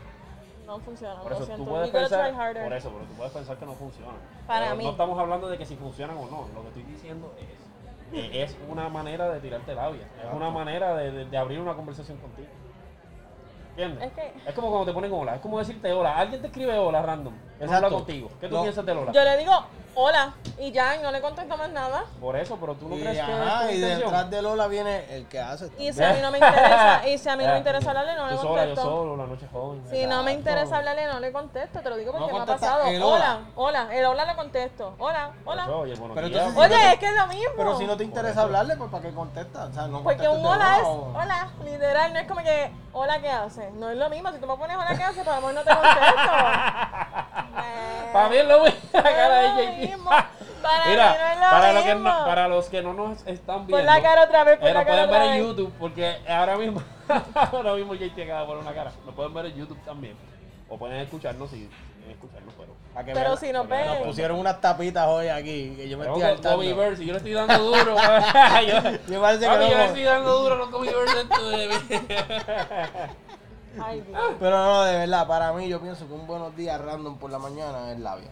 no 0.67 0.79
funcionan, 0.81 1.23
Por 1.23 1.31
lo 1.33 1.37
eso 1.37 1.47
siento. 1.47 1.65
tú 1.65 1.71
puedes 1.71 1.91
pensar, 1.91 2.33
por 2.63 2.73
eso, 2.73 2.91
pero 2.93 3.05
tú 3.07 3.13
puedes 3.15 3.33
pensar 3.33 3.57
que 3.57 3.67
no 3.67 3.73
funcionan. 3.75 4.15
Para 4.47 4.67
Pero 4.67 4.77
mí. 4.77 4.85
No 4.85 4.91
estamos 4.91 5.19
hablando 5.19 5.49
de 5.49 5.59
que 5.59 5.67
si 5.67 5.77
funcionan 5.77 6.17
o 6.17 6.27
no. 6.27 6.49
Lo 6.55 6.63
que 6.63 6.69
estoy 6.69 6.83
diciendo 6.85 7.35
es, 7.39 8.19
eh, 8.19 8.43
es 8.43 8.57
una 8.69 8.89
manera 8.89 9.29
de 9.31 9.41
tirarte 9.41 9.75
labia. 9.75 10.07
Es 10.23 10.33
una 10.35 10.51
manera 10.51 10.95
de, 10.97 11.11
de- 11.11 11.25
de 11.27 11.37
abrir 11.39 11.61
una 11.61 11.75
conversación 11.75 12.19
contigo. 12.19 12.49
¿Entiendes? 13.71 14.05
Es 14.09 14.13
que- 14.13 14.33
Es 14.51 14.55
como 14.55 14.69
cuando 14.69 14.87
te 14.87 14.93
ponen 14.93 15.13
hola. 15.13 15.37
Es 15.37 15.41
como 15.41 15.59
decirte 15.59 15.93
hola. 15.93 16.17
Alguien 16.19 16.41
te 16.43 16.49
escribe 16.49 16.77
hola 16.79 17.01
random. 17.03 17.33
Que 17.59 17.67
no 17.67 17.73
habla 17.73 17.89
contigo. 17.89 18.29
¿Qué 18.41 18.49
tú 18.49 18.57
No. 18.57 18.63
piensas 18.63 18.85
del 18.85 18.99
hola? 18.99 19.13
Yo 19.13 19.25
le 19.25 19.37
digo 19.39 19.53
hola 19.95 20.33
y 20.59 20.71
ya, 20.71 20.97
y 20.97 21.01
no 21.03 21.11
le 21.11 21.21
contesto 21.21 21.57
más 21.57 21.71
nada. 21.71 22.05
Por 22.21 22.37
eso, 22.37 22.57
pero 22.61 22.75
tú 22.75 22.89
no 22.89 22.97
Y, 22.97 23.01
crees 23.01 23.17
que 23.17 23.33
es 23.33 23.39
ajá, 23.39 23.73
y 23.73 23.81
detrás 23.81 24.31
de 24.31 24.43
Lola 24.43 24.67
viene 24.69 25.05
el 25.15 25.27
que 25.27 25.41
hace. 25.41 25.71
Y 25.79 25.93
si 25.93 26.03
a 26.05 26.13
mí 26.13 26.21
no 26.21 26.31
me 26.31 26.39
interesa, 26.39 27.09
y 27.09 27.19
si 27.19 27.29
a 27.29 27.37
mí 27.37 27.45
no 27.45 27.53
me 27.53 27.59
interesa 27.59 27.89
hablarle, 27.91 28.15
no 28.15 28.27
le 28.29 28.37
Tú 28.37 28.43
sola, 28.43 28.63
yo 28.65 28.69
contesto. 28.75 28.83
solo, 28.91 29.17
la 29.17 29.27
noche 29.27 29.49
joven. 29.53 29.83
Si 29.91 30.07
no 30.07 30.23
me 30.23 30.33
interesa 30.33 30.77
hablarle, 30.77 31.07
no 31.07 31.19
le 31.21 31.33
contesto, 31.33 31.81
te 31.81 31.91
lo 31.91 31.97
digo 31.97 32.13
porque 32.13 32.33
No 32.33 32.39
me 32.39 32.43
ha 32.45 32.47
pasado. 32.47 32.85
el 32.87 33.03
Hola, 33.03 33.41
hola. 33.57 33.83
hola, 33.87 33.95
el 33.97 34.05
hola 34.05 34.25
le 34.25 34.37
contesto. 34.37 34.95
Hola, 34.99 35.31
hola. 35.45 35.63
eso, 35.65 35.79
oye, 35.81 35.95
buenos 35.97 36.15
Pero 36.15 36.29
días. 36.29 36.47
entonces- 36.49 36.77
Oye, 36.77 36.93
es 36.93 36.99
que 36.99 37.07
es 37.07 37.15
lo 37.15 37.27
mismo. 37.27 37.53
Pero 37.57 37.79
si 37.79 37.85
no 37.87 37.97
te 37.97 38.05
interesa 38.05 38.43
hablarle, 38.43 38.77
pues 38.77 38.91
¿para 38.91 39.03
qué 39.03 39.13
contestas? 39.13 39.71
O 39.71 39.73
sea, 39.73 39.87
no 39.89 40.03
Porque 40.03 40.29
un 40.29 40.45
hola 40.47 40.77
es 40.79 40.85
hola, 40.87 41.49
literal, 41.65 42.13
no 42.13 42.19
es 42.21 42.29
como 42.29 42.43
que 42.43 42.71
hola, 42.93 43.21
¿qué 43.21 43.31
haces? 43.31 43.73
No 43.75 43.91
es 43.91 43.97
lo 43.97 44.09
mismo, 44.11 44.31
si 44.31 44.39
tú 44.39 44.47
me 44.47 44.57
pones 44.57 44.77
hola, 44.77 44.95
¿qué 44.97 45.03
haces? 45.03 45.25
Pues 45.25 45.29
a 45.37 45.41
lo 45.41 45.47
mejor 45.49 45.55
no 45.55 45.63
te 45.63 45.71
contesto. 45.75 46.33
Para 48.13 48.29
mí 48.29 48.37
es 48.37 48.47
lo 48.47 48.65
mismo. 48.65 48.79
La 48.93 49.03
cara 49.03 49.39
de 49.41 49.49
lo 49.49 49.87
JP. 49.93 49.99
Para 50.63 50.87
Mira, 50.87 51.11
mí 51.13 51.19
no 51.19 51.27
es 51.33 51.39
lo 51.41 51.51
para, 51.51 51.73
lo 51.73 51.83
que 51.83 51.95
mismo. 51.95 52.09
no- 52.11 52.25
para 52.25 52.49
los 52.49 52.69
que 52.69 52.83
no 52.83 52.95
nos 52.95 53.27
están 53.27 53.67
viendo. 53.67 53.77
Pon 53.79 53.87
la 53.87 54.01
cara 54.03 54.23
otra 54.25 54.45
vez, 54.45 54.59
pon 54.59 54.69
eh, 54.69 54.73
la 54.75 54.81
nos 54.81 54.87
cara 54.87 55.07
pueden 55.07 55.11
ver 55.11 55.21
otra 55.23 55.35
en 55.37 55.41
vez. 55.41 55.49
YouTube 55.49 55.73
porque 55.79 56.17
ahora 56.29 56.57
mismo, 56.57 56.83
ahora 57.35 57.75
mismo 57.75 57.95
JP 57.95 58.23
acaba 58.23 58.41
de 58.41 58.47
poner 58.47 58.63
una 58.63 58.75
cara. 58.75 58.93
Nos 59.05 59.15
pueden 59.15 59.35
ver 59.35 59.47
en 59.47 59.55
YouTube 59.57 59.85
también. 59.85 60.17
O 60.69 60.79
pueden 60.79 61.01
escucharnos 61.01 61.51
si 61.51 61.57
si 61.57 61.69
quieren 61.99 62.13
escucharnos, 62.13 62.55
pero. 62.57 62.73
Para 62.95 63.05
que 63.07 63.13
Pero 63.13 63.25
vean- 63.31 63.39
si 63.39 63.53
nos 63.53 63.67
Porque 63.67 63.85
no 63.85 63.93
ven. 63.95 64.03
Pusieron 64.05 64.39
unas 64.39 64.61
tapitas 64.61 65.07
hoy 65.09 65.29
aquí, 65.29 65.75
que 65.77 65.89
yo 65.89 65.99
me 65.99 66.05
Pero 66.05 66.17
estoy 66.17 66.33
con 66.35 66.53
Gummy 66.55 66.67
hartando. 66.69 66.77
Bears, 66.77 67.01
y 67.01 67.07
yo 67.07 67.13
le 67.13 67.17
estoy 67.19 67.33
dando 67.33 67.59
duro. 67.65 67.97
yo, 68.69 69.13
Yo 69.13 69.21
parece 69.21 69.41
que 69.45 69.47
Papi, 69.51 69.65
yo 69.65 69.69
le 69.71 69.77
no. 69.77 69.83
estoy 69.85 70.03
dando 70.05 70.39
duro 70.39 70.55
a 70.55 70.59
los 70.59 70.71
Gummy 70.71 70.89
Bears 70.89 71.15
dentro 71.17 71.49
de 71.51 71.69
mí. 71.69 71.75
Ay, 73.81 74.01
Dios. 74.03 74.21
Pero 74.39 74.59
no, 74.59 74.83
de 74.85 74.99
verdad, 74.99 75.27
para 75.27 75.53
mí 75.53 75.69
yo 75.69 75.81
pienso 75.81 76.07
que 76.07 76.13
un 76.15 76.27
buenos 76.27 76.55
días 76.57 76.81
random 76.81 77.19
por 77.19 77.31
la 77.31 77.39
mañana 77.39 77.91
es 77.93 77.99
labia. 78.01 78.31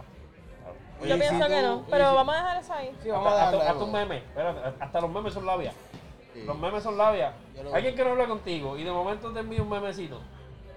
Yo 1.03 1.15
Y 1.15 1.19
pienso 1.19 1.43
si 1.45 1.49
que 1.51 1.61
tú- 1.61 1.67
no, 1.67 1.75
y 1.87 1.91
pero 1.91 2.09
si- 2.09 2.15
vamos 2.15 2.35
a 2.35 2.37
dejar 2.37 2.57
eso 2.57 2.73
ahí. 2.73 2.95
Sí, 3.01 3.09
vamos 3.09 3.27
a 3.27 3.29
Hasta, 3.31 3.43
darle 3.45 3.57
hasta- 3.57 3.69
algo. 3.71 3.81
hasta 3.81 3.85
un 3.85 3.91
meme. 3.91 4.17
Espérate, 4.17 4.83
hasta 4.83 5.01
los 5.01 5.09
memes 5.09 5.33
son 5.33 5.45
labias. 5.47 5.75
Sí. 6.33 6.43
Los 6.43 6.57
memes 6.59 6.83
son 6.83 6.97
labias. 6.97 7.33
Yo 7.55 7.63
lo- 7.63 7.73
Alguien 7.75 7.95
que 7.95 8.03
no 8.03 8.11
habla 8.11 8.27
contigo 8.27 8.77
y 8.77 8.83
de 8.83 8.91
momento 8.91 9.33
te 9.33 9.39
envía 9.39 9.61
un 9.63 9.69
memecito. 9.69 10.17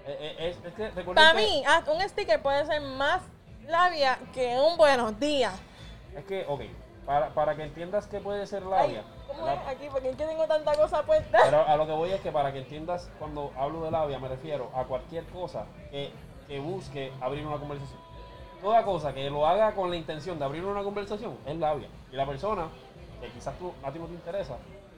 Eh, 0.07 0.17
eh, 0.19 0.49
es, 0.49 0.65
es 0.65 0.73
que 0.73 0.87
recuerden 0.89 1.15
Para 1.15 1.31
que- 1.31 1.37
mí, 1.45 1.63
ah, 1.67 1.83
un 1.91 2.01
sticker 2.09 2.41
puede 2.41 2.65
ser 2.65 2.81
más 2.81 3.21
labia 3.67 4.17
que 4.33 4.57
un 4.59 4.77
buenos 4.77 5.19
días. 5.19 5.53
Es 6.15 6.25
que, 6.25 6.43
ok, 6.47 6.61
para, 7.05 7.29
para 7.33 7.55
que 7.55 7.63
entiendas 7.63 8.07
que 8.07 8.19
puede 8.19 8.47
ser 8.47 8.63
Ay, 8.63 8.69
labia. 8.69 9.03
¿Cómo 9.27 9.45
la- 9.45 9.53
es 9.55 9.67
aquí? 9.67 9.87
Porque 9.91 10.09
es 10.09 10.15
que 10.15 10.25
tengo 10.25 10.45
tanta 10.47 10.73
cosa 10.75 11.03
puesta. 11.03 11.39
pero 11.43 11.67
a 11.67 11.75
lo 11.75 11.85
que 11.85 11.91
voy 11.93 12.11
es 12.11 12.21
que 12.21 12.31
para 12.31 12.51
que 12.53 12.59
entiendas 12.59 13.09
cuando 13.19 13.51
hablo 13.57 13.83
de 13.83 13.91
labia 13.91 14.19
me 14.19 14.27
refiero 14.27 14.69
a 14.75 14.83
cualquier 14.83 15.25
cosa 15.25 15.65
que, 15.91 16.11
que 16.47 16.59
busque 16.59 17.11
abrir 17.21 17.45
una 17.45 17.57
conversación. 17.57 17.99
Toda 18.61 18.83
cosa 18.83 19.13
que 19.13 19.29
lo 19.29 19.45
haga 19.45 19.73
con 19.75 19.89
la 19.89 19.95
intención 19.95 20.39
de 20.39 20.45
abrir 20.45 20.63
una 20.65 20.83
conversación 20.83 21.37
es 21.45 21.55
labia. 21.57 21.87
Y 22.11 22.15
la 22.15 22.25
persona, 22.25 22.67
que 23.21 23.29
quizás 23.29 23.57
tú, 23.59 23.73
a 23.83 23.91
ti 23.91 23.99
no 23.99 24.05
te 24.07 24.13
interesa, 24.13 24.55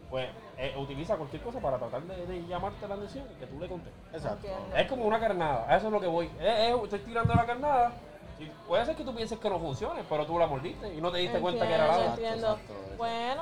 pues 0.10 0.30
eh, 0.58 0.74
utiliza 0.78 1.18
cualquier 1.18 1.42
cosa 1.42 1.60
para 1.60 1.78
tratar 1.78 2.02
de, 2.04 2.26
de 2.28 2.48
llamarte 2.48 2.88
la 2.88 2.96
atención 2.96 3.26
y 3.30 3.40
que 3.40 3.46
tú 3.48 3.60
le 3.60 3.68
contestes. 3.68 4.02
Exacto. 4.14 4.48
Entiendo. 4.48 4.76
Es 4.76 4.88
como 4.88 5.06
una 5.06 5.20
carnada, 5.20 5.66
a 5.68 5.76
eso 5.78 5.88
es 5.88 5.92
lo 5.94 6.00
que 6.00 6.08
voy. 6.08 6.28
Eh, 6.40 6.70
eh, 6.72 6.76
estoy 6.84 7.00
tirando 7.00 7.34
la 7.34 7.46
carnada. 7.46 7.92
y 8.40 8.46
puede 8.68 8.86
ser 8.86 8.96
que 8.96 9.04
tú 9.04 9.14
pienses 9.14 9.38
que 9.40 9.50
no 9.50 9.60
funcione, 9.60 10.04
pero 10.08 10.26
tú 10.26 10.38
la 10.40 10.48
mordiste 10.48 10.94
y 10.94 11.02
no 11.02 11.12
te 11.12 11.18
diste 11.18 11.40
cuenta 11.42 11.68
que 11.68 11.74
era 11.74 11.88
Entiendo, 11.88 12.08
labia. 12.10 12.14
entiendo. 12.30 12.48
Exacto, 12.54 12.74
exacto. 12.74 12.98
Bueno, 12.98 13.42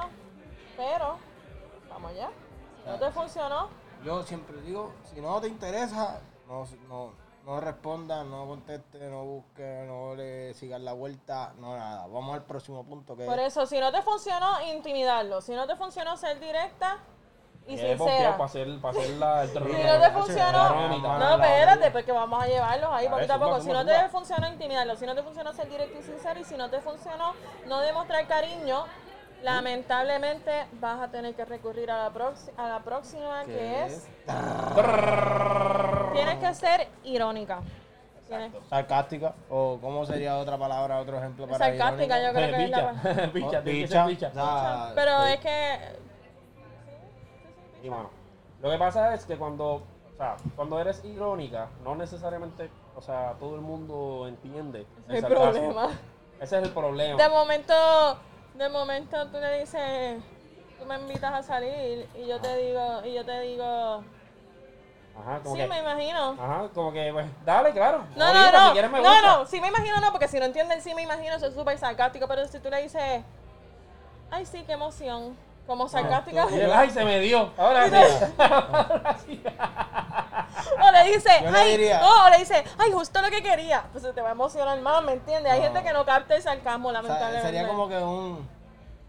pero 0.76 1.18
vamos 1.90 2.12
allá. 2.12 2.30
Si 2.84 2.90
no 2.90 3.00
te 3.00 3.12
funcionó, 3.12 3.70
Yo 4.04 4.24
siempre 4.24 4.62
digo, 4.62 4.94
si 5.04 5.20
no 5.22 5.40
te 5.42 5.48
interesa, 5.48 6.20
no, 6.48 6.66
no, 6.88 7.14
no 7.46 7.60
responda, 7.60 8.24
no 8.24 8.46
conteste, 8.48 9.10
no 9.10 9.24
busque, 9.24 9.86
no 9.88 10.16
le 10.16 10.54
sigas 10.54 10.82
la 10.82 10.94
vuelta, 10.94 11.54
no 11.60 11.76
nada. 11.76 12.06
Vamos 12.08 12.36
al 12.36 12.44
próximo 12.44 12.84
punto 12.84 13.16
que 13.16 13.26
por 13.26 13.40
eso, 13.40 13.66
si 13.66 13.80
no 13.80 13.92
te 13.92 14.02
funcionó, 14.02 14.62
intimidarlo. 14.74 15.42
Si 15.42 15.54
no 15.54 15.66
te 15.66 15.76
funcionó, 15.76 16.18
ser 16.18 16.40
directa 16.40 16.98
y 17.68 17.80
Eh, 17.80 17.96
¿por 17.98 18.08
qué? 18.08 18.14
sincera. 18.14 18.32
Para 18.34 18.46
hacer, 18.46 18.80
para 18.80 19.00
hacer 19.00 19.10
la, 19.18 19.44
el 19.44 19.50
Si 19.50 19.58
no 19.60 20.00
te 20.02 20.12
funcionó, 20.12 21.00
no, 21.00 21.36
espérate, 21.44 21.92
porque 21.92 22.12
vamos 22.12 22.44
a 22.44 22.48
llevarlos 22.48 22.90
ahí 22.92 23.10
poquito 23.10 23.34
a 23.34 23.40
poco. 23.40 23.60
Si 23.62 23.70
no 23.72 23.84
te 23.86 24.10
funcionó, 24.10 24.48
intimidarlo. 24.48 24.96
Si 24.96 25.06
no 25.08 25.16
te 25.16 25.24
funcionó, 25.24 25.52
ser 25.54 25.68
directo 25.70 25.98
y 25.98 26.04
sincero. 26.04 26.40
Y 26.40 26.44
si 26.44 26.56
no 26.58 26.70
te 26.70 26.80
funcionó, 26.82 27.34
no 27.66 27.80
demostrar 27.80 28.28
cariño, 28.28 28.86
lamentablemente 29.46 30.52
vas 30.82 31.00
a 31.02 31.08
tener 31.12 31.36
que 31.36 31.46
recurrir 31.46 31.90
a 31.92 31.98
la, 32.00 32.12
proxi- 32.14 32.52
a 32.58 32.68
la 32.68 32.80
próxima, 32.80 33.44
que 33.46 33.86
es... 33.86 34.08
Tienes 36.14 36.36
que 36.40 36.54
ser 36.56 36.88
irónica. 37.04 37.60
Tienes-. 38.28 38.52
Sarcástica. 38.70 39.36
¿O 39.50 39.78
cómo 39.80 40.04
sería 40.06 40.38
otra 40.38 40.58
palabra, 40.58 41.00
otro 41.00 41.18
ejemplo 41.20 41.48
para 41.48 41.60
Sarcástica, 41.66 42.22
yo 42.24 42.34
creo 42.34 42.56
que 42.56 42.64
es 42.66 42.70
la 42.72 42.96
Oh, 43.04 43.62
tiene 43.64 43.82
que 43.82 43.88
ser 43.88 44.08
bicha. 44.08 44.30
o 44.30 44.34
sea, 44.34 44.92
Pero 44.96 45.12
sí. 45.28 45.34
es 45.34 45.40
que. 45.42 45.80
Y 47.84 47.90
mano, 47.90 48.10
lo 48.64 48.72
que 48.72 48.78
pasa 48.80 49.14
es 49.14 49.26
que 49.26 49.38
cuando, 49.38 49.74
o 49.76 50.18
sea, 50.18 50.38
cuando 50.56 50.80
eres 50.80 51.06
irónica, 51.06 51.68
no 51.84 51.94
necesariamente, 51.96 52.72
o 52.96 53.02
sea, 53.02 53.34
todo 53.40 53.54
el 53.56 53.62
mundo 53.62 54.26
entiende 54.28 54.88
El 55.08 55.22
sarcasmo. 55.22 55.52
problema. 55.52 55.90
Ese 56.42 56.58
es 56.58 56.64
el 56.64 56.72
problema. 56.72 57.22
De 57.22 57.30
momento, 57.30 57.74
de 58.58 58.70
momento 58.70 59.28
tú 59.28 59.38
le 59.38 59.60
dices, 59.60 60.22
tú 60.80 60.86
me 60.86 60.96
invitas 60.96 61.34
a 61.34 61.44
salir 61.44 62.08
y 62.16 62.28
yo 62.28 62.40
te 62.40 62.56
digo, 62.58 63.02
y 63.06 63.14
yo 63.14 63.26
te 63.26 63.40
digo, 63.42 64.04
Ajá, 65.18 65.40
como 65.44 65.56
sí, 65.56 65.62
que, 65.62 65.68
me 65.68 65.80
imagino. 65.80 66.32
ajá, 66.32 66.70
como 66.74 66.92
que, 66.92 67.10
pues, 67.12 67.26
dale, 67.46 67.72
claro. 67.72 68.06
No, 68.16 68.34
no, 68.34 68.46
si 68.46 68.52
no, 68.52 68.72
quieres 68.74 68.92
me 68.92 69.02
no, 69.02 69.46
sí 69.46 69.62
me 69.62 69.68
imagino 69.68 70.00
no, 70.02 70.12
porque 70.12 70.28
si 70.28 70.40
no 70.40 70.46
entienden 70.46 70.82
sí 70.82 70.94
me 70.94 71.04
imagino, 71.04 71.36
eso 71.36 71.48
es 71.48 71.54
súper 71.54 71.78
sarcástico, 71.78 72.28
pero 72.28 72.48
si 72.48 72.60
tú 72.60 72.70
le 72.70 72.82
dices, 72.82 73.24
ay 74.32 74.46
sí, 74.46 74.64
qué 74.66 74.74
emoción, 74.74 75.36
como 75.68 75.88
sarcástica, 75.90 76.48
Y 76.52 76.60
el 76.60 76.72
ay 76.74 76.90
se 76.90 77.04
me 77.04 77.20
dio. 77.20 77.52
Ahora 77.58 77.90
sí. 77.90 77.96
Ahora 78.38 79.18
sí. 79.26 79.42
o 80.88 80.92
le 80.92 81.04
dice, 81.12 81.30
ay, 81.30 81.90
no, 82.02 82.26
o 82.26 82.30
le 82.30 82.38
dice, 82.40 82.64
ay, 82.78 82.92
justo 82.92 83.22
lo 83.22 83.30
que 83.30 83.42
quería, 83.42 83.84
pues 83.92 84.04
se 84.04 84.14
te 84.14 84.22
va 84.22 84.30
a 84.30 84.32
emocionar 84.34 84.80
más, 84.82 85.04
¿me 85.04 85.14
entiendes? 85.14 85.52
Hay 85.52 85.60
No. 85.60 85.66
gente 85.66 85.84
que 85.84 85.94
no 85.94 86.06
capta 86.06 86.36
el 86.36 86.42
sarcasmo, 86.42 86.90
O 86.90 86.92
sea, 86.92 87.02
lamentablemente. 87.02 87.48
sería 87.48 87.68
como 87.68 87.88
que 87.90 87.98
un. 87.98 88.48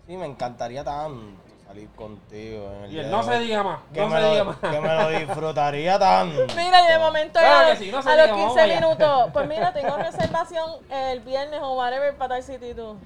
Sí, 0.07 0.17
me 0.17 0.27
encantaría 0.27 0.85
tanto 0.85 1.43
salir 1.67 1.89
contigo 1.97 2.71
en 2.79 2.85
el 2.85 2.93
Y 2.93 2.99
el 3.01 3.07
de 3.07 3.11
no 3.11 3.23
se 3.25 3.39
diga 3.41 3.63
más. 3.65 3.81
Que, 3.93 4.01
No 4.01 4.07
me 4.09 4.17
se 4.17 4.23
lo, 4.23 4.31
diga 4.31 4.45
más. 4.45 4.57
que 4.59 4.81
me 4.81 4.95
lo 4.95 5.09
disfrutaría 5.11 5.99
tanto. 5.99 6.47
Mira, 6.55 6.83
y 6.85 6.93
de 6.93 6.99
momento 6.99 7.41
Claro 7.41 7.77
sí, 7.77 7.91
no 7.91 8.01
se 8.03 8.09
a 8.09 8.13
diga, 8.13 8.27
los 8.29 8.31
vamos 8.37 8.55
15 8.55 8.61
allá. 8.63 8.75
minutos, 8.81 9.31
pues 9.33 9.49
mira, 9.49 9.73
tengo 9.73 9.97
reservación 9.97 10.71
el 10.91 11.21
viernes 11.21 11.61
o 11.63 11.75
whatever 11.77 12.17
para 12.17 12.35
tal 12.37 12.43
sitio 12.45 12.71
y 12.71 12.75
tú. 12.75 12.97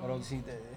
Pero 0.00 0.22
si 0.22 0.40
te. 0.40 0.69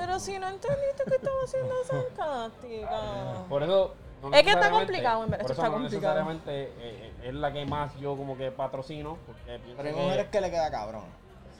Pero 0.00 0.18
si 0.18 0.38
no 0.38 0.48
entendiste 0.48 1.04
que 1.06 1.16
estaba 1.16 1.36
haciendo 1.44 1.74
sarcástica. 1.84 3.44
Por 3.50 3.62
eso. 3.62 3.94
no 4.22 4.32
Es 4.32 4.42
que 4.42 4.50
está 4.50 4.70
complicado, 4.70 5.24
en 5.24 5.30
verdad, 5.30 5.44
Por 5.44 5.50
esto 5.50 5.62
eso 5.62 5.62
está 5.62 5.76
no 5.76 5.82
complicado. 5.82 6.14
necesariamente 6.24 6.72
eh, 6.78 7.12
es 7.24 7.34
la 7.34 7.52
que 7.52 7.66
más 7.66 7.94
yo 8.00 8.16
como 8.16 8.34
que 8.38 8.50
patrocino. 8.50 9.18
Porque 9.26 9.60
Pero 9.76 9.88
hay 9.88 9.94
mujeres 9.94 10.28
que 10.28 10.40
le 10.40 10.50
queda 10.50 10.70
cabrón. 10.70 11.04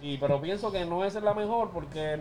Sí, 0.00 0.16
pero 0.18 0.40
pienso 0.40 0.72
que 0.72 0.86
no 0.86 1.04
es 1.04 1.14
la 1.16 1.34
mejor 1.34 1.70
porque 1.70 2.18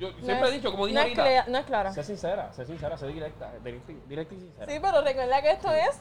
yo 0.00 0.10
No 0.10 0.24
siempre 0.24 0.48
es- 0.48 0.54
he 0.54 0.56
dicho, 0.56 0.72
como 0.72 0.86
dije 0.86 0.94
no 0.96 1.00
es, 1.02 1.04
ahorita, 1.06 1.22
clea- 1.22 1.44
no 1.46 1.58
es 1.58 1.64
clara. 1.66 1.92
sé 1.92 2.02
sincera, 2.02 2.52
sé 2.52 2.66
sincera, 2.66 2.98
sé 2.98 3.06
directa, 3.06 3.52
directa, 3.62 3.92
directa 4.08 4.34
y 4.34 4.40
sincera. 4.40 4.72
Sí, 4.72 4.78
pero 4.82 5.02
recuerda 5.02 5.40
que 5.40 5.50
esto 5.52 5.70
es. 5.72 6.00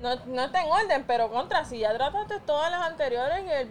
No, 0.00 0.14
no 0.26 0.44
está 0.44 0.62
en 0.62 0.70
orden, 0.70 1.04
pero 1.08 1.28
contra, 1.28 1.64
si 1.64 1.80
ya 1.80 1.92
trataste 1.92 2.38
todas 2.46 2.70
las 2.70 2.82
anteriores 2.82 3.44
y 3.44 3.50
el. 3.50 3.68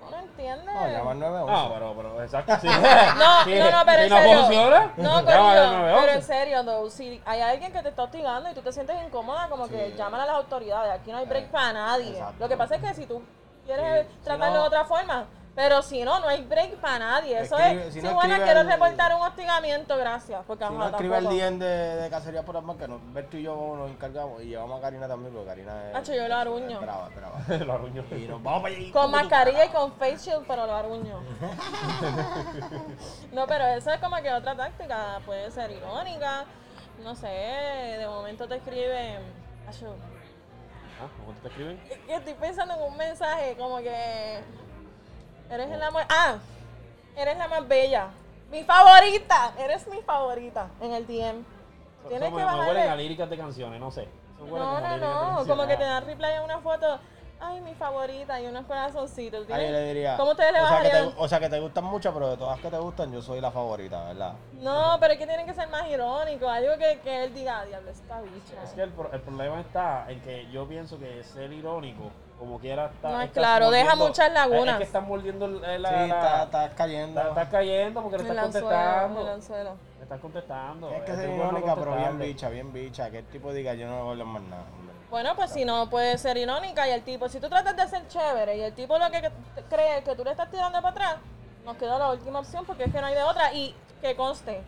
No 0.00 0.10
lo 0.10 0.16
entiende. 0.18 0.64
No, 0.72 0.88
llama 0.88 1.10
al 1.12 1.18
911. 1.20 1.52
No, 1.68 1.74
pero, 1.74 1.94
pero, 1.96 2.22
exacto, 2.22 2.56
sí. 2.60 2.66
No, 3.18 3.44
Sí, 3.44 3.58
no, 3.58 3.70
no, 3.70 3.82
pero 3.86 3.98
si 3.98 4.04
en 4.04 4.08
no 4.10 4.16
serio. 4.16 4.38
funciona, 4.40 4.92
No, 4.96 5.10
coño, 5.24 5.24
911. 5.26 6.00
pero 6.00 6.12
en 6.12 6.22
serio, 6.22 6.64
though, 6.64 6.90
si 6.90 7.22
hay 7.26 7.40
alguien 7.40 7.72
que 7.72 7.82
te 7.82 7.88
está 7.90 8.02
hostigando 8.04 8.50
y 8.50 8.54
tú 8.54 8.62
te 8.62 8.72
sientes 8.72 8.96
incómoda, 9.06 9.48
como 9.48 9.68
que 9.68 9.94
llaman 9.96 10.20
a 10.22 10.26
las 10.26 10.34
autoridades. 10.36 10.92
Aquí 10.92 11.12
no 11.12 11.18
hay 11.18 11.26
break 11.26 11.44
Eh, 11.44 11.48
para 11.52 11.72
nadie. 11.72 12.10
exacto. 12.12 12.34
Lo 12.38 12.48
que 12.48 12.56
pasa 12.56 12.74
es 12.76 12.82
que 12.82 12.94
si 12.94 13.06
tú 13.06 13.22
quieres 13.66 14.06
Sí, 14.06 14.12
si 14.18 14.24
tratarlo 14.24 14.54
no- 14.56 14.60
de 14.62 14.66
otra 14.68 14.84
forma, 14.84 15.26
pero 15.62 15.82
si 15.82 16.02
no, 16.04 16.20
no 16.20 16.26
hay 16.28 16.42
break 16.42 16.76
para 16.76 16.98
nadie. 17.00 17.38
Eso 17.38 17.54
Escribe- 17.58 17.88
es. 17.88 17.92
si 17.92 18.00
Si 18.00 18.06
no 18.06 18.14
bueno, 18.14 18.34
quiero 18.42 18.60
el- 18.62 18.66
reportar 18.66 19.14
un 19.14 19.20
hostigamiento, 19.20 19.94
gracias. 19.98 20.42
Porque 20.46 20.64
Si 20.64 20.70
ajá, 20.72 20.78
no 20.78 20.88
escribe 20.88 21.18
el 21.18 21.24
tampoco. 21.24 21.44
DM 21.44 21.58
de, 21.58 21.66
de 21.96 22.08
cacería 22.10 22.42
por 22.42 22.54
las 22.54 22.64
marcas, 22.64 22.88
no, 22.88 22.98
Berto 23.12 23.36
y 23.36 23.42
yo 23.42 23.74
nos 23.76 23.90
encargamos 23.90 24.42
y 24.42 24.46
llevamos 24.46 24.78
a 24.78 24.80
Karina 24.80 25.06
también, 25.06 25.34
porque 25.34 25.48
Karina 25.48 25.90
es. 25.90 25.96
Hacho, 25.96 26.14
yo 26.14 26.26
lo 26.28 26.34
aruño. 26.36 26.76
es 26.76 26.80
brava, 26.80 27.08
brava. 27.14 27.40
Lo 27.66 27.72
arruñó. 27.74 28.04
Y 28.10 28.26
nos 28.26 28.42
vamos 28.42 28.62
para 28.62 28.74
allí. 28.74 28.90
Con 28.90 29.10
mascarilla 29.10 29.66
y 29.66 29.68
con 29.68 29.92
face 29.92 30.16
shield, 30.30 30.46
pero 30.48 30.66
lo 30.66 30.74
aruño. 30.74 31.20
no, 33.32 33.46
pero 33.46 33.66
eso 33.66 33.92
es 33.92 34.00
como 34.00 34.16
que 34.16 34.32
otra 34.32 34.56
táctica. 34.56 35.20
Puede 35.26 35.50
ser 35.50 35.70
irónica. 35.72 36.46
No 37.04 37.14
sé, 37.14 37.26
de 37.28 38.06
momento 38.06 38.48
te 38.48 38.56
escriben. 38.56 39.18
Ah, 39.66 39.72
¿Cómo 41.24 41.36
te 41.42 41.48
escriben? 41.48 41.80
es 41.90 41.98
que 41.98 42.14
estoy 42.14 42.34
pensando 42.34 42.74
en 42.74 42.82
un 42.82 42.96
mensaje 42.96 43.56
como 43.56 43.78
que. 43.78 44.40
Eres 45.50 45.68
la 45.70 45.90
más. 45.90 46.06
Ah, 46.08 46.36
eres 47.16 47.36
la 47.38 47.48
más 47.48 47.66
bella. 47.66 48.08
Mi 48.50 48.62
favorita. 48.64 49.52
Eres 49.58 49.86
mi 49.88 50.00
favorita 50.02 50.68
en 50.80 50.92
el 50.92 51.06
DM. 51.06 51.44
Tienes 52.08 52.28
Eso 52.28 52.36
que 52.36 52.44
me, 52.44 52.52
me 52.52 52.68
huelen 52.68 52.88
a 52.88 52.96
líricas 52.96 53.28
de 53.28 53.36
canciones, 53.36 53.80
no 53.80 53.90
sé. 53.90 54.08
No, 54.38 54.46
como 54.46 54.58
no. 54.58 55.44
Como 55.46 55.66
que 55.66 55.76
te 55.76 55.84
dan 55.84 56.04
replay 56.06 56.36
a 56.36 56.42
una 56.42 56.58
foto. 56.60 56.98
Ay, 57.42 57.60
mi 57.62 57.74
favorita. 57.74 58.40
Y 58.40 58.46
unos 58.46 58.64
corazoncitos. 58.66 59.48
Ahí 59.50 59.70
le 59.70 59.84
diría. 59.86 60.16
¿Cómo 60.16 60.32
ustedes 60.32 60.52
le 60.52 60.60
o 60.60 60.68
sea, 60.68 60.78
que 60.82 60.88
bajarían? 60.88 61.10
te, 61.14 61.22
o 61.22 61.28
sea, 61.28 61.40
que 61.40 61.48
te 61.48 61.60
gustan 61.60 61.84
mucho, 61.84 62.12
pero 62.12 62.28
de 62.30 62.36
todas 62.36 62.60
que 62.60 62.70
te 62.70 62.78
gustan, 62.78 63.12
yo 63.12 63.22
soy 63.22 63.40
la 63.40 63.50
favorita, 63.50 64.04
¿verdad? 64.04 64.34
No, 64.54 64.96
pero 65.00 65.14
es 65.14 65.18
que 65.18 65.26
tienen 65.26 65.46
que 65.46 65.54
ser 65.54 65.68
más 65.68 65.86
irónicos. 65.88 66.48
Algo 66.48 66.72
que, 66.78 67.00
que 67.00 67.24
él 67.24 67.34
diga, 67.34 67.60
"Ah, 67.60 67.64
diablo, 67.64 67.90
esta 67.90 68.20
bicha. 68.20 68.62
Es 68.62 68.70
que 68.72 68.82
el, 68.82 68.92
el 69.12 69.20
problema 69.20 69.60
está 69.60 70.10
en 70.10 70.20
que 70.22 70.50
yo 70.50 70.66
pienso 70.66 70.98
que 70.98 71.22
ser 71.24 71.52
irónico, 71.52 72.10
como 72.40 72.58
quiera, 72.58 72.86
está. 72.86 73.10
No 73.10 73.20
es 73.20 73.28
estás 73.28 73.40
claro, 73.40 73.70
deja 73.70 73.94
muchas 73.94 74.32
lagunas. 74.32 74.68
Es 74.74 74.76
que 74.78 74.84
están 74.84 75.06
mordiendo 75.06 75.44
el- 75.44 75.82
la. 75.82 75.88
sí, 75.90 76.10
estás 76.44 76.74
cayendo. 76.74 77.20
está- 77.20 77.48
cayendo 77.50 78.02
porque 78.02 78.16
le 78.16 78.22
estás 78.24 78.42
contestando. 78.42 79.24
Le 79.24 80.02
estás 80.02 80.20
contestando. 80.20 80.88
Tienes 80.88 81.04
que 81.04 81.12
es 81.12 81.18
irónica, 81.36 81.76
pero 81.76 81.96
bien 81.96 82.18
bicha, 82.18 82.48
bien 82.48 82.72
bicha. 82.72 83.10
Que 83.10 83.18
el 83.18 83.26
tipo 83.26 83.52
diga, 83.52 83.74
yo 83.74 83.86
no 83.86 83.98
voy 83.98 84.08
a 84.08 84.10
hablar 84.12 84.26
más 84.26 84.42
nada. 84.42 84.62
hombre. 84.62 84.94
Bueno, 85.10 85.36
pues 85.36 85.50
si 85.52 85.64
no 85.66 85.90
puede 85.90 86.16
ser 86.18 86.38
irónica 86.38 86.88
y 86.88 86.92
el 86.92 87.02
tipo, 87.02 87.28
si 87.28 87.40
tú 87.40 87.48
tratas 87.50 87.76
de 87.76 87.86
ser 87.88 88.08
chévere 88.08 88.56
y 88.56 88.62
el 88.62 88.72
tipo 88.72 88.96
lo 88.96 89.10
que 89.10 89.20
que- 89.20 89.32
cree 89.68 90.02
que 90.02 90.14
tú 90.16 90.24
le 90.24 90.30
estás 90.30 90.50
tirando 90.50 90.80
para 90.80 90.90
atrás, 90.92 91.16
nos 91.66 91.76
queda 91.76 91.98
la 91.98 92.10
última 92.10 92.38
opción 92.38 92.64
porque 92.64 92.84
es 92.84 92.92
que 92.92 93.00
no 93.02 93.06
hay 93.06 93.14
de 93.14 93.22
otra. 93.22 93.52
Y 93.52 93.74
que 94.00 94.16
conste, 94.16 94.62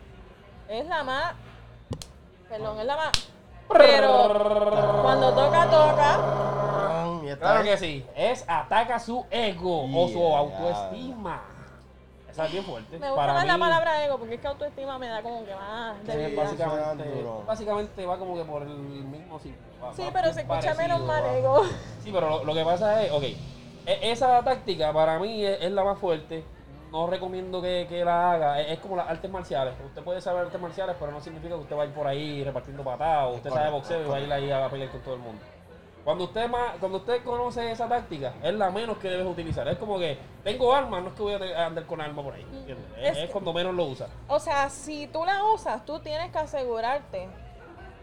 es 0.69 0.85
la 0.85 1.03
más. 1.03 1.33
Perdón, 2.49 2.79
es 2.79 2.85
la 2.85 2.97
más. 2.97 3.11
Pero 3.67 5.01
cuando 5.01 5.33
toca, 5.33 5.65
toca. 5.71 6.19
Claro 7.37 7.63
que 7.63 7.77
sí. 7.77 8.05
Es 8.15 8.43
ataca 8.47 8.99
su 8.99 9.25
ego 9.29 9.83
o 9.83 10.07
su 10.07 10.19
Yeah, 10.19 10.37
autoestima. 10.37 11.41
Esa 12.29 12.45
es 12.47 12.51
bien 12.51 12.63
fuerte. 12.63 12.97
Me 12.97 13.07
gusta 13.09 13.15
Para 13.21 13.33
más 13.33 13.45
la 13.45 13.53
mí, 13.55 13.59
palabra 13.59 14.05
ego 14.05 14.17
porque 14.17 14.35
es 14.35 14.41
que 14.41 14.47
autoestima 14.47 14.97
me 14.97 15.07
da 15.07 15.21
como 15.21 15.45
que 15.45 15.53
más 15.53 16.03
debilidad. 16.03 16.43
básicamente, 16.43 17.23
básicamente 17.45 18.05
va 18.07 18.17
como 18.17 18.35
que 18.35 18.43
por 18.43 18.63
el 18.63 18.69
mismo 18.69 19.37
sitio. 19.39 19.57
va- 19.83 19.93
Sí, 19.93 20.01
va 20.03 20.11
pero 20.11 20.33
se 20.33 20.41
escucha 20.41 20.61
parecido, 20.73 20.77
menos 20.97 21.01
mal 21.07 21.25
ego. 21.35 21.61
Sí, 22.01 22.09
pero 22.11 22.29
lo, 22.29 22.43
lo 22.43 22.53
que 22.55 22.63
pasa 22.65 23.03
es, 23.03 23.11
ok, 23.11 23.23
e- 23.23 23.37
esa 24.11 24.41
táctica 24.43 24.91
para 24.91 25.19
mí 25.19 25.45
es, 25.45 25.61
es 25.61 25.71
la 25.71 25.83
más 25.83 25.99
fuerte. 25.99 26.43
No 26.91 27.07
recomiendo 27.07 27.59
que, 27.61 27.85
que 27.89 28.03
la 28.05 28.31
haga. 28.33 28.61
Es, 28.61 28.71
es 28.71 28.79
como 28.79 28.95
las 28.95 29.07
artes 29.09 29.29
marciales. 29.29 29.73
Usted 29.85 30.01
puede 30.03 30.19
saber 30.21 30.45
artes 30.45 30.59
marciales, 30.61 30.95
pero 30.99 31.11
no 31.11 31.21
significa 31.21 31.55
que 31.55 31.61
usted 31.61 31.75
va 31.77 31.83
a 31.83 31.85
ir 31.85 31.91
por 31.93 32.07
ahí 32.07 32.43
repartiendo 32.43 32.83
patadas. 32.83 33.35
Usted 33.35 33.49
sabe 33.51 33.69
Correcto, 33.71 33.77
boxeo 33.77 34.05
y 34.05 34.09
va 34.09 34.15
a 34.15 34.19
ir 34.19 34.33
ahí 34.33 34.51
a 34.51 34.69
pelear 34.69 34.89
con 34.91 35.01
todo 35.01 35.13
el 35.15 35.19
mundo. 35.21 35.41
Cuando 36.03 36.25
usted 36.25 36.49
más, 36.49 36.73
cuando 36.79 36.97
usted 36.97 37.23
conoce 37.23 37.71
esa 37.71 37.87
táctica, 37.87 38.33
es 38.43 38.53
la 38.53 38.69
menos 38.69 38.97
que 38.97 39.09
debes 39.09 39.25
utilizar. 39.25 39.65
Es 39.69 39.77
como 39.77 39.97
que 39.97 40.17
tengo 40.43 40.73
armas, 40.73 41.01
no 41.01 41.09
es 41.09 41.13
que 41.15 41.21
voy 41.23 41.33
a 41.33 41.61
a 41.61 41.65
andar 41.67 41.85
con 41.85 42.01
armas 42.01 42.25
por 42.25 42.33
ahí. 42.33 42.45
¿entiendes? 42.51 42.85
Es, 42.97 43.17
Es 43.17 43.25
que- 43.25 43.31
cuando 43.31 43.53
menos 43.53 43.73
lo 43.73 43.85
usa. 43.85 44.07
O 44.27 44.39
sea, 44.39 44.69
si 44.69 45.07
tú 45.07 45.23
la 45.23 45.43
usas, 45.45 45.85
tú 45.85 45.99
tienes 45.99 46.29
que 46.31 46.37
asegurarte 46.39 47.29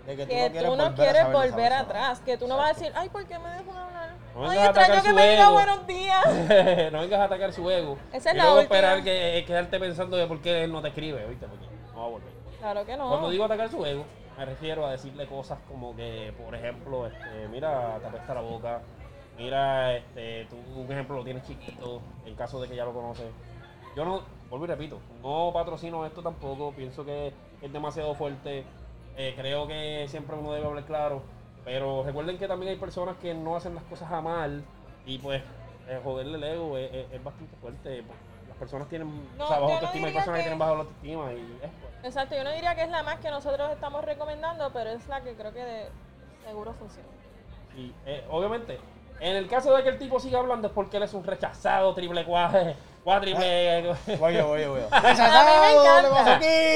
de 0.07 0.17
que 0.17 0.23
tú 0.23 0.29
que 0.29 0.35
no 0.35 0.51
quieres 0.51 0.63
tú 0.63 0.77
no 0.77 0.77
volver, 0.77 0.87
a 0.87 0.95
quieres 0.95 1.23
esa 1.23 1.33
volver 1.33 1.73
atrás, 1.75 2.21
que 2.21 2.37
tú 2.39 2.49
no 2.49 2.57
vas 2.57 2.71
a 2.71 2.73
decir, 2.73 2.93
ay, 2.97 3.09
¿por 3.11 3.27
qué 3.27 3.39
me 3.39 3.51
dejó 3.51 3.71
hablar? 3.73 4.11
No 4.35 4.49
ay, 4.49 4.59
a 4.59 4.65
extraño 4.67 5.03
que 5.03 5.13
me 5.13 5.31
diga 5.31 5.51
buenos 5.51 5.87
días. 5.87 6.25
no 6.93 7.01
vengas 7.01 7.21
a 7.21 7.25
atacar 7.25 7.53
su 7.53 7.71
ego. 7.71 7.99
Esa 8.15 8.31
es 8.31 8.35
y 8.35 8.39
la 8.39 8.45
luego 8.45 8.61
última. 8.61 8.77
esperar 8.77 9.05
que 9.05 9.39
eh, 9.39 9.45
quedarte 9.45 9.79
pensando 9.79 10.17
de 10.17 10.27
por 10.27 10.41
qué 10.41 10.65
él 10.65 10.73
no 10.73 10.81
te 10.81 10.89
escribe, 10.89 11.27
¿viste? 11.27 11.47
Porque 11.47 11.67
no 11.93 11.99
va 12.01 12.05
a 12.07 12.09
volver. 12.09 12.31
Claro 12.59 12.87
que 12.87 12.97
no. 12.97 13.09
Cuando 13.11 13.29
digo 13.29 13.45
atacar 13.45 13.69
su 13.71 13.85
ego, 13.85 14.05
me 14.41 14.47
refiero 14.47 14.87
a 14.87 14.93
decirle 14.93 15.27
cosas 15.27 15.59
como 15.69 15.95
que, 15.95 16.33
por 16.43 16.55
ejemplo, 16.55 17.07
este, 17.07 17.47
mira, 17.49 17.99
te 18.01 18.07
apesta 18.07 18.33
la 18.33 18.41
boca. 18.41 18.81
Mira, 19.37 19.95
este, 19.95 20.47
tú 20.49 20.57
un 20.81 20.91
ejemplo 20.91 21.17
lo 21.17 21.25
tienes 21.25 21.47
chiquito, 21.47 22.01
en 22.25 22.35
caso 22.37 22.59
de 22.59 22.67
que 22.67 22.75
ya 22.75 22.87
lo 22.87 22.95
conoces. 22.95 23.27
Yo 23.95 24.03
no, 24.07 24.23
vuelvo 24.49 24.65
y 24.65 24.69
repito, 24.69 24.99
no 25.23 25.51
patrocino 25.53 26.07
esto 26.07 26.23
tampoco, 26.23 26.73
pienso 26.73 27.05
que 27.05 27.35
es 27.61 27.71
demasiado 27.73 28.15
fuerte. 28.15 28.65
Eh, 29.19 29.35
creo 29.37 29.67
que 29.67 30.07
siempre 30.09 30.35
uno 30.37 30.53
debe 30.55 30.67
hablar 30.67 30.85
claro. 30.85 31.21
Pero 31.63 32.03
recuerden 32.03 32.39
que 32.39 32.49
también 32.49 32.73
hay 32.73 32.79
personas 32.79 33.19
que 33.19 33.35
no 33.35 33.57
hacen 33.57 33.75
las 33.75 33.85
cosas 33.85 34.11
a 34.11 34.23
mal 34.23 34.65
y 35.05 35.19
pues 35.19 35.43
eh, 35.87 36.01
joderle 36.03 36.39
el 36.39 36.45
ego 36.45 36.79
es, 36.79 36.91
es- 36.95 37.13
es 37.13 37.23
bastante 37.23 37.55
fuerte. 37.57 38.05
Las 38.49 38.57
personas 38.57 38.89
tienen 38.89 39.09
No, 39.37 39.45
o 39.45 39.47
sea, 39.47 39.57
yo 39.57 39.61
bajo 39.61 39.67
no 39.67 39.75
autoestima, 39.75 40.07
hay 40.07 40.13
diría 40.13 40.19
personas 40.19 40.39
que... 40.39 40.41
que- 40.41 40.45
tienen 40.45 40.59
bajo 40.59 40.73
autoestima 40.77 41.33
y 41.35 41.59
es 41.63 41.71
pues, 41.83 41.90
Exacto, 42.03 42.35
yo 42.35 42.45
no 42.45 42.51
diría 42.51 42.75
que 42.75 42.83
es 42.83 42.91
la 42.91 43.03
más 43.03 43.19
que 43.21 43.31
nosotros 43.31 43.71
estamos 43.73 44.05
recomendando, 44.05 44.71
pero 44.73 44.91
es 44.91 45.07
la 45.09 45.21
que 45.21 45.35
creo 45.35 45.53
que 45.53 45.63
de 45.65 45.89
seguro 46.47 46.73
funciona. 46.75 47.09
Y 47.77 47.93
eh, 48.07 48.27
obviamente, 48.31 48.81
en 49.21 49.37
el 49.37 49.49
caso 49.49 49.75
de 49.77 49.83
que 49.83 49.91
el 49.91 49.99
tipo 49.99 50.19
siga 50.19 50.39
hablando 50.39 50.69
es 50.69 50.73
porque 50.75 50.97
él 50.97 51.03
es 51.03 51.13
un 51.15 51.23
rechazado, 51.25 51.95
triple 51.95 52.25
cuadre, 52.25 52.75
cuatriple. 53.05 53.91
Oye, 54.21 54.43
oye, 54.43 54.67
oye. 54.67 54.87
Me 54.91 55.01
¡Rechazado, 55.01 55.85
doble 55.85 56.11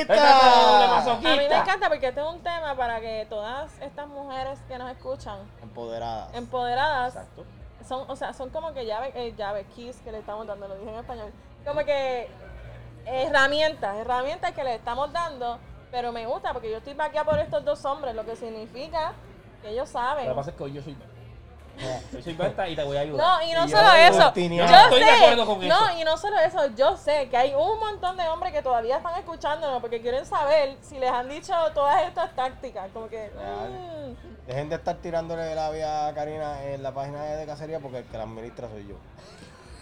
masoquista! 0.04 1.10
A 1.10 1.16
mí 1.16 1.22
me 1.36 1.46
encanta 1.46 1.88
porque 1.88 2.08
este 2.08 2.20
es 2.20 2.26
un 2.26 2.40
tema 2.42 2.74
para 2.76 3.00
que 3.00 3.26
todas 3.30 3.80
estas 3.80 4.06
mujeres 4.06 4.58
que 4.68 4.76
nos 4.78 4.90
escuchan, 4.90 5.38
Empoderadas. 5.62 6.34
empoderadas, 6.34 7.16
Exacto. 7.16 7.44
son, 7.88 8.10
o 8.10 8.14
sea, 8.16 8.32
son 8.34 8.50
como 8.50 8.72
que 8.74 8.84
llaves, 8.86 9.12
eh, 9.16 9.34
llaves, 9.36 9.66
keys 9.74 9.96
que 10.02 10.12
le 10.12 10.18
estamos 10.18 10.46
dando, 10.46 10.68
lo 10.68 10.76
dije 10.76 10.90
en 10.90 10.98
español. 10.98 11.32
Como 11.64 11.80
que 11.84 12.28
herramientas, 13.06 13.96
herramientas 13.96 14.52
que 14.52 14.64
le 14.64 14.74
estamos 14.76 15.12
dando, 15.12 15.58
pero 15.90 16.12
me 16.12 16.26
gusta 16.26 16.52
porque 16.52 16.70
yo 16.70 16.78
estoy 16.78 16.94
vaqueada 16.94 17.28
por 17.30 17.38
estos 17.38 17.64
dos 17.64 17.84
hombres, 17.84 18.14
lo 18.14 18.24
que 18.24 18.36
significa 18.36 19.12
que 19.62 19.70
ellos 19.70 19.92
Lo 19.92 20.00
saben. 20.00 20.28
que 20.28 20.34
pasa 20.34 20.50
es 20.50 20.56
que 20.56 20.62
hoy 20.62 20.72
yo 20.72 20.82
soy 20.82 20.96
Yo 22.12 22.22
soy 22.22 22.34
Berta 22.34 22.68
y 22.68 22.76
te 22.76 22.84
voy 22.84 22.96
a 22.96 23.00
ayudar. 23.00 23.26
No, 23.40 23.42
y 23.46 23.52
no 23.52 23.64
Y 23.64 23.68
yo 23.68 23.76
solo 23.76 23.92
eso. 23.94 24.32
Yo 24.34 24.48
Yo 24.48 24.64
estoy 24.76 25.00
de 25.00 25.06
sé. 25.06 25.12
acuerdo 25.24 25.46
con 25.46 25.68
no, 25.68 25.88
eso. 25.88 25.98
y 26.00 26.04
no 26.04 26.16
solo 26.16 26.38
eso. 26.38 26.66
Yo 26.76 26.96
sé 26.96 27.28
que 27.28 27.36
hay 27.36 27.52
un 27.54 27.80
montón 27.80 28.16
de 28.16 28.28
hombres 28.28 28.52
que 28.52 28.62
todavía 28.62 28.98
están 28.98 29.18
escuchándonos 29.18 29.80
porque 29.80 30.00
quieren 30.00 30.24
saber 30.24 30.76
si 30.82 30.98
les 31.00 31.10
han 31.10 31.28
dicho 31.28 31.52
todas 31.74 32.02
estas 32.04 32.30
tácticas. 32.36 32.88
Como 32.92 33.08
que. 33.08 33.28
Real. 33.30 33.70
mm, 33.70 34.46
Dejen 34.46 34.68
de 34.68 34.76
estar 34.76 34.94
tirándole 34.98 35.52
la 35.54 35.70
vía 35.70 36.06
a 36.06 36.14
Karina 36.14 36.62
en 36.64 36.82
la 36.82 36.92
página 36.92 37.24
de 37.24 37.44
cacería 37.46 37.80
porque 37.80 37.98
el 37.98 38.04
que 38.04 38.18
la 38.18 38.24
administra 38.24 38.68
soy 38.68 38.86
yo. 38.86 38.94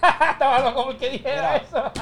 Estaba 0.33 0.59
loco 0.61 0.85
porque 0.87 1.11
dijera 1.11 1.35
Mira. 1.43 1.57
eso. 1.57 1.93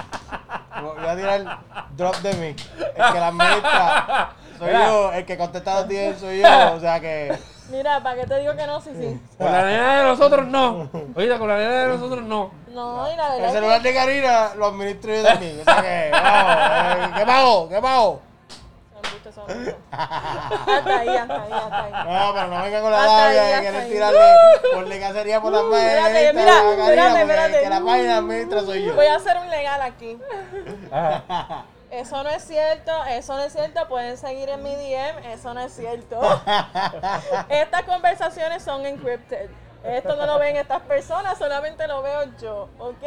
Voy 0.83 1.07
a 1.09 1.17
tirar 1.17 1.59
drop 1.97 2.17
de 2.17 2.33
mic. 2.35 2.59
El 2.79 3.13
que 3.13 3.21
la 3.21 3.27
administra 3.29 4.31
soy 4.59 4.67
Mira. 4.69 4.87
yo. 4.87 5.13
El 5.13 5.27
que 5.27 5.37
contesta 5.39 5.75
los 5.75 5.89
10 5.89 6.19
soy 6.21 6.41
yo. 6.41 6.73
O 6.75 6.81
sea 6.81 7.01
que. 7.01 7.37
Mira, 7.71 8.03
¿para 8.03 8.17
qué 8.21 8.27
te 8.27 8.41
digo 8.41 8.57
que 8.57 8.67
no? 8.67 8.81
Sí, 8.81 8.91
sí. 8.99 9.21
Con 9.39 9.53
la 9.53 9.65
nena 9.65 9.97
de 9.99 10.03
nosotros 10.05 10.47
no. 10.49 10.91
Oíste, 11.15 11.39
con 11.39 11.49
la 11.49 11.57
nena 11.57 11.71
de 11.83 11.89
nosotros 11.89 12.23
no. 12.25 12.51
No, 12.69 13.13
y 13.13 13.17
la 13.17 13.35
El 13.35 13.41
verdad. 13.43 13.53
celular 13.55 13.77
es 13.77 13.83
que 13.83 13.89
de 13.89 13.95
Karina 13.95 14.51
lo 14.57 14.67
administro 14.67 15.15
yo 15.15 15.23
también. 15.23 15.61
O 15.61 15.65
sea 15.65 15.83
que. 15.83 16.11
Vamos, 16.13 17.07
eh, 17.07 17.11
¿Qué 17.19 17.27
pago? 17.27 17.69
¿Qué 17.69 17.81
pago? 17.81 18.23
Hasta 19.91 20.99
ahí, 20.99 21.09
hasta 21.09 21.43
ahí, 21.43 21.53
hasta 21.53 21.85
ahí. 21.85 21.93
No, 21.93 22.35
pero 22.35 22.47
no 22.49 22.63
venga 22.63 22.81
con 22.81 22.93
la 22.93 23.07
labia 23.07 23.43
de 23.43 23.63
querer 23.63 23.89
tirarle 23.89 24.21
por 24.75 25.01
cacería 25.01 25.41
por 25.41 25.53
las 25.53 25.63
Uh, 25.63 25.75
espérate, 25.75 26.33
mira, 26.33 26.73
espérate, 26.73 27.21
espérate. 27.21 27.61
Que 27.63 27.69
la 27.69 27.81
página 27.81 28.17
administra 28.19 28.61
soy 28.63 28.85
yo. 28.85 28.95
Voy 28.95 29.07
a 29.07 29.17
hacer 29.17 29.37
un 29.37 29.51
legal 29.51 29.83
aquí. 29.83 30.19
Ajá. 30.91 31.65
Eso 31.91 32.23
no 32.23 32.31
es 32.31 32.45
cierto, 32.45 32.93
eso 33.09 33.35
no 33.35 33.43
es 33.43 33.53
cierto. 33.53 33.89
Pueden 33.89 34.17
seguir 34.17 34.49
en 34.49 34.63
mi 34.63 34.71
DM, 34.77 35.33
eso 35.33 35.53
no 35.53 35.61
es 35.61 35.73
cierto. 35.75 36.21
Estas 37.49 37.83
conversaciones 37.83 38.63
son 38.63 38.87
encrypted. 38.87 39.51
Esto 39.85 40.15
no 40.17 40.27
lo 40.27 40.39
ven 40.39 40.57
estas 40.57 40.83
personas, 40.83 41.39
solamente 41.39 41.87
lo 41.89 42.03
veo 42.03 42.37
yo. 42.41 42.69
¿Ok? 42.79 43.03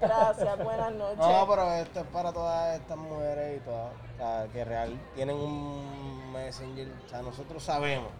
Gracias, 0.00 0.62
buenas 0.62 0.92
noches. 0.92 1.18
No, 1.18 1.46
pero 1.48 1.72
esto 1.72 2.00
es 2.00 2.06
para 2.06 2.32
todas 2.32 2.78
estas 2.78 2.96
mujeres 2.98 3.56
y 3.56 3.60
todas, 3.60 3.92
o 3.92 4.16
sea, 4.18 4.46
que 4.52 4.64
real 4.64 4.98
tienen 5.14 5.36
un 5.36 6.32
messenger. 6.32 6.88
O 7.06 7.08
sea, 7.08 7.22
nosotros 7.22 7.62
sabemos 7.62 8.10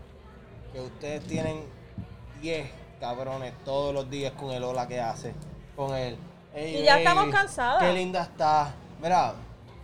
que 0.72 0.80
ustedes 0.80 1.24
tienen 1.26 1.64
10 2.40 2.70
cabrones 3.00 3.52
todos 3.64 3.94
los 3.94 4.08
días 4.08 4.32
con 4.32 4.50
el 4.50 4.64
hola 4.64 4.88
que 4.88 5.00
hace, 5.00 5.34
con 5.76 5.94
él. 5.94 6.18
Ey, 6.54 6.78
Y 6.78 6.84
ya 6.84 6.98
estamos 6.98 7.28
cansadas. 7.28 7.82
Qué 7.82 7.92
linda 7.92 8.22
está. 8.22 8.72
Mira, 9.00 9.34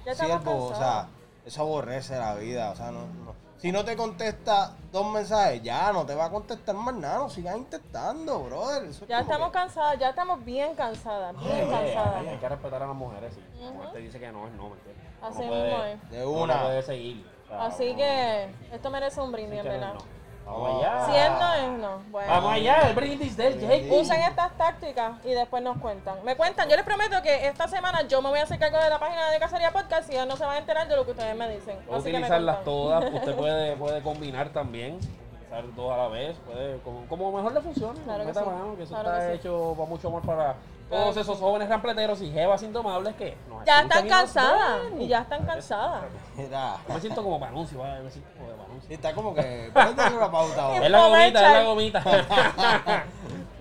Ya 0.05 0.13
estamos 0.13 0.43
siervo, 0.43 0.65
o 0.65 0.69
sea, 0.69 0.79
cansadas. 0.79 1.07
Eso 1.45 1.63
aborrece 1.63 2.17
la 2.19 2.35
vida. 2.35 2.71
O 2.71 2.77
sea, 2.77 2.91
no, 2.91 3.07
no. 3.07 3.35
Si 3.59 3.73
no 3.73 3.83
te 3.85 3.97
contesta 3.97 4.73
dos 4.93 5.07
mensajes, 5.11 5.63
ya 5.63 5.91
no 5.93 6.05
te 6.05 6.15
va 6.15 6.27
a 6.27 6.31
contestar 6.31 6.75
más 6.75 6.95
nada. 6.95 7.19
No 7.19 7.31
sigas 7.31 7.57
intentando, 7.57 8.41
brother. 8.45 8.85
Eso 8.85 9.05
es 9.05 9.09
Ya 9.09 9.21
estamos 9.21 9.49
que- 9.49 9.53
cansadas, 9.55 9.99
ya 9.99 10.11
estamos 10.11 10.45
bien 10.45 10.75
cansadas, 10.75 11.35
bien 11.39 11.51
Oye, 11.53 11.71
cansadas. 11.71 12.17
hay, 12.17 12.29
hay 12.29 12.37
que 12.39 12.49
respetar 12.49 12.83
a 12.83 12.87
las 12.87 12.97
mujeres. 12.97 13.33
Si 13.35 13.65
la 13.65 13.71
mujer 13.71 13.93
te 13.93 13.99
dice 14.01 14.21
que 14.21 14.33
no, 14.33 14.47
es 14.47 14.53
no, 14.53 14.69
¿me 14.69 14.75
entiendes? 14.77 15.05
Así 15.23 15.39
mismo 15.41 15.85
es. 15.85 16.11
De 16.11 16.27
una. 16.27 16.55
no 16.57 16.63
puede 16.65 16.83
seguir. 16.83 17.27
o 17.45 17.49
sea, 17.49 17.65
Así 17.65 17.87
uno- 17.89 17.97
que 17.97 18.51
esto 18.73 18.91
merece 18.91 19.21
un 19.23 19.33
brindis, 19.33 19.61
en 19.61 19.65
verdad. 19.65 19.95
no. 19.95 20.14
Vamos 20.45 20.83
allá. 20.83 21.07
Si 21.07 21.17
es 21.17 21.31
no, 21.31 21.55
es 21.55 21.79
no. 21.81 21.99
Bueno. 22.11 22.29
Vamos 22.31 22.53
allá, 22.53 22.89
el 22.89 22.95
brindis 22.95 23.37
del 23.37 23.59
Jake. 23.59 23.89
Usen 23.91 24.21
estas 24.23 24.53
tácticas 24.57 25.13
y 25.25 25.31
después 25.31 25.63
nos 25.63 25.79
cuentan. 25.79 26.23
Me 26.25 26.37
cuentan, 26.37 26.69
yo 26.69 26.77
les 26.77 26.85
prometo 26.85 27.21
que 27.23 27.47
esta 27.47 27.67
semana 27.69 28.03
yo 28.07 28.21
me 28.21 28.29
voy 28.29 28.39
a 28.39 28.43
hacer 28.43 28.59
cargo 28.59 28.79
de 28.79 28.91
la 28.91 28.99
página 28.99 29.31
de 29.31 29.39
Cacería 29.39 29.73
Podcast 29.73 30.11
y 30.11 30.15
ellos 30.15 30.27
no 30.27 30.37
se 30.37 30.45
van 30.45 30.57
a 30.57 30.59
enterar 30.59 30.87
de 30.89 30.97
lo 30.97 31.05
que 31.05 31.13
ustedes 31.13 31.37
me 31.37 31.49
dicen. 31.49 31.79
Así 31.79 31.87
que 31.87 31.95
me 31.95 32.19
utilizarlas 32.19 32.63
todas. 32.65 33.05
Usted 33.15 33.35
puede, 33.35 33.77
puede 33.77 34.03
combinar 34.03 34.51
también. 34.51 34.97
Utilizar 34.97 35.75
dos 35.75 35.93
a 35.93 35.97
la 35.97 36.09
vez. 36.09 36.37
Puede, 36.47 36.79
como, 36.81 37.07
como 37.07 37.33
mejor 37.33 37.53
le 37.55 37.61
funcione. 37.61 38.01
Claro 38.03 38.27
que 38.27 38.35
sí. 38.35 38.41
mano, 38.41 38.77
que 38.77 38.83
eso 38.83 38.95
Claro 38.95 39.11
está 39.13 39.27
que 39.27 39.33
sí. 39.33 39.39
hecho 39.41 39.75
para 39.77 39.89
mucho 39.89 40.09
amor 40.09 40.23
para 40.23 40.57
todos 40.95 41.17
esos 41.17 41.39
jóvenes 41.39 41.69
rampleteros 41.69 42.23
y 42.23 42.31
jevas 42.31 42.63
indomables 42.63 43.15
que 43.17 43.37
nos 43.49 43.65
Ya 43.65 43.83
están 43.83 44.09
cansadas. 44.09 44.81
Y 44.99 45.09
ya 45.09 45.21
están 45.21 45.45
cansadas. 45.45 46.05
Mira. 46.37 46.77
Yo 46.87 46.95
me 46.95 47.01
siento 47.01 47.23
como 47.23 47.41
para 47.41 47.53
anuncio, 47.53 47.79
¿vale? 47.79 48.03
me 48.03 48.11
siento 48.11 48.31
como 48.37 48.49
de 48.49 48.55
anuncio. 48.55 48.95
Está 48.95 49.13
como 49.13 49.35
que. 49.35 49.71
Puedes 49.73 49.97
darle 49.97 50.17
una 50.17 50.31
pauta 50.31 50.63
ahora. 50.67 50.85
Es 50.85 50.91
la 50.91 51.09
gomita, 51.09 51.47
es 51.47 51.53
la 51.53 51.63
gomita. 51.65 52.05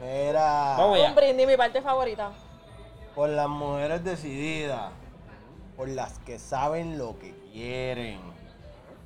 Mira. 0.01 0.75
Vamos 0.77 0.97
allá. 0.97 1.09
Un 1.09 1.15
brindis, 1.15 1.47
mi 1.47 1.57
parte 1.57 1.81
favorita. 1.81 2.31
Por 3.15 3.29
las 3.29 3.49
mujeres 3.49 4.03
decididas. 4.03 4.91
Por 5.75 5.89
las 5.89 6.19
que 6.19 6.37
saben 6.37 6.97
lo 6.97 7.17
que 7.17 7.33
quieren. 7.51 8.19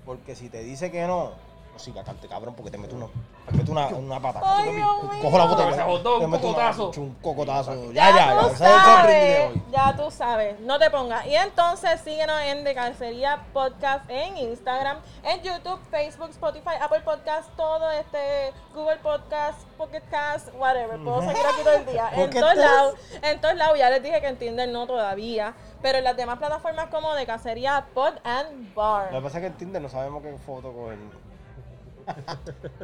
Porque 0.06 0.36
si 0.36 0.50
te 0.50 0.64
dice 0.64 0.92
que 0.92 1.06
no, 1.08 1.32
no 1.78 1.84
siga 1.84 2.04
cante 2.04 2.28
cabrón, 2.28 2.56
porque 2.56 2.72
te 2.72 2.78
meto 2.78 2.96
una, 2.96 3.06
te 3.50 3.56
meto 3.56 3.72
una, 3.72 3.88
una 3.88 4.20
pata. 4.20 4.42
Ay, 4.44 4.74
Dios. 4.76 4.88
Cojo 5.22 5.38
la 5.38 5.46
botella. 5.46 5.74
Se 5.76 5.84
botó 5.84 6.20
un 6.20 6.32
cocotazo. 6.32 6.92
Un 6.98 7.14
cocotazo. 7.22 7.92
Ya, 7.92 8.10
Ya, 8.10 8.16
ya, 8.16 8.34
ya. 8.42 8.50
tú 8.50 8.56
sabes, 8.56 9.50
hoy. 9.52 9.64
ya 9.72 9.96
tú 9.96 10.12
sabes, 10.12 10.60
no 10.62 10.80
te 10.80 10.90
pongas. 10.90 11.26
Y 11.28 11.36
entonces 11.36 12.02
síguenos 12.02 12.40
en 12.42 12.64
De 12.64 12.74
Calcería 12.74 13.44
Podcast 13.54 14.10
en 14.10 14.38
Instagram, 14.38 14.98
en 15.24 15.42
YouTube, 15.44 15.80
Facebook, 15.92 16.30
Spotify, 16.32 16.76
Apple 16.82 17.02
Podcast, 17.02 17.50
todo 17.56 17.92
este 17.92 18.52
Google 18.74 18.98
Podcast, 18.98 19.62
Pocket 19.78 20.02
Cast, 20.10 20.50
whatever. 20.58 20.98
Puedo 21.00 21.22
seguir 21.22 21.46
aquí 21.46 21.62
todo 21.64 21.74
el 21.76 21.86
día. 21.86 22.10
en 22.14 22.30
todos 22.32 22.56
lados, 22.56 22.96
en 23.22 23.42
todos 23.42 23.56
lados. 23.56 23.78
Ya 23.78 23.90
les 23.92 24.02
dije 24.02 24.20
que 24.20 24.28
en 24.28 24.38
Tinder 24.38 24.68
no 24.70 24.88
todavía, 24.88 25.54
pero 25.82 26.00
en 26.00 26.04
las 26.04 26.18
demás 26.18 26.40
plataformas 26.40 26.88
como 26.88 27.14
De 27.14 27.26
Cacería 27.28 27.86
Pod 27.94 28.14
and 28.24 28.70
Lo 28.76 28.82
Bar. 28.82 29.10
que 29.12 29.22
pasa 29.22 29.38
es 29.38 29.42
que 29.42 29.48
en 29.48 29.54
Tinder 29.58 29.82
no 29.82 29.90
sabemos 29.90 30.24
qué 30.24 30.36
foto 30.46 30.72
coger. 30.74 30.98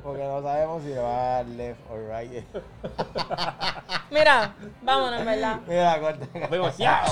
Porque 0.03 0.23
no 0.23 0.41
sabemos 0.41 0.83
si 0.83 0.89
le 0.89 0.99
va 0.99 1.09
a 1.09 1.43
dar 1.43 1.45
left 1.47 1.79
or 1.89 1.99
right. 2.09 2.45
Mira, 4.11 4.53
vámonos, 4.81 5.25
¿verdad? 5.25 5.59
Mira, 5.67 5.99
corta. 5.99 6.27
Vemos, 6.49 6.77
ya. 6.77 7.03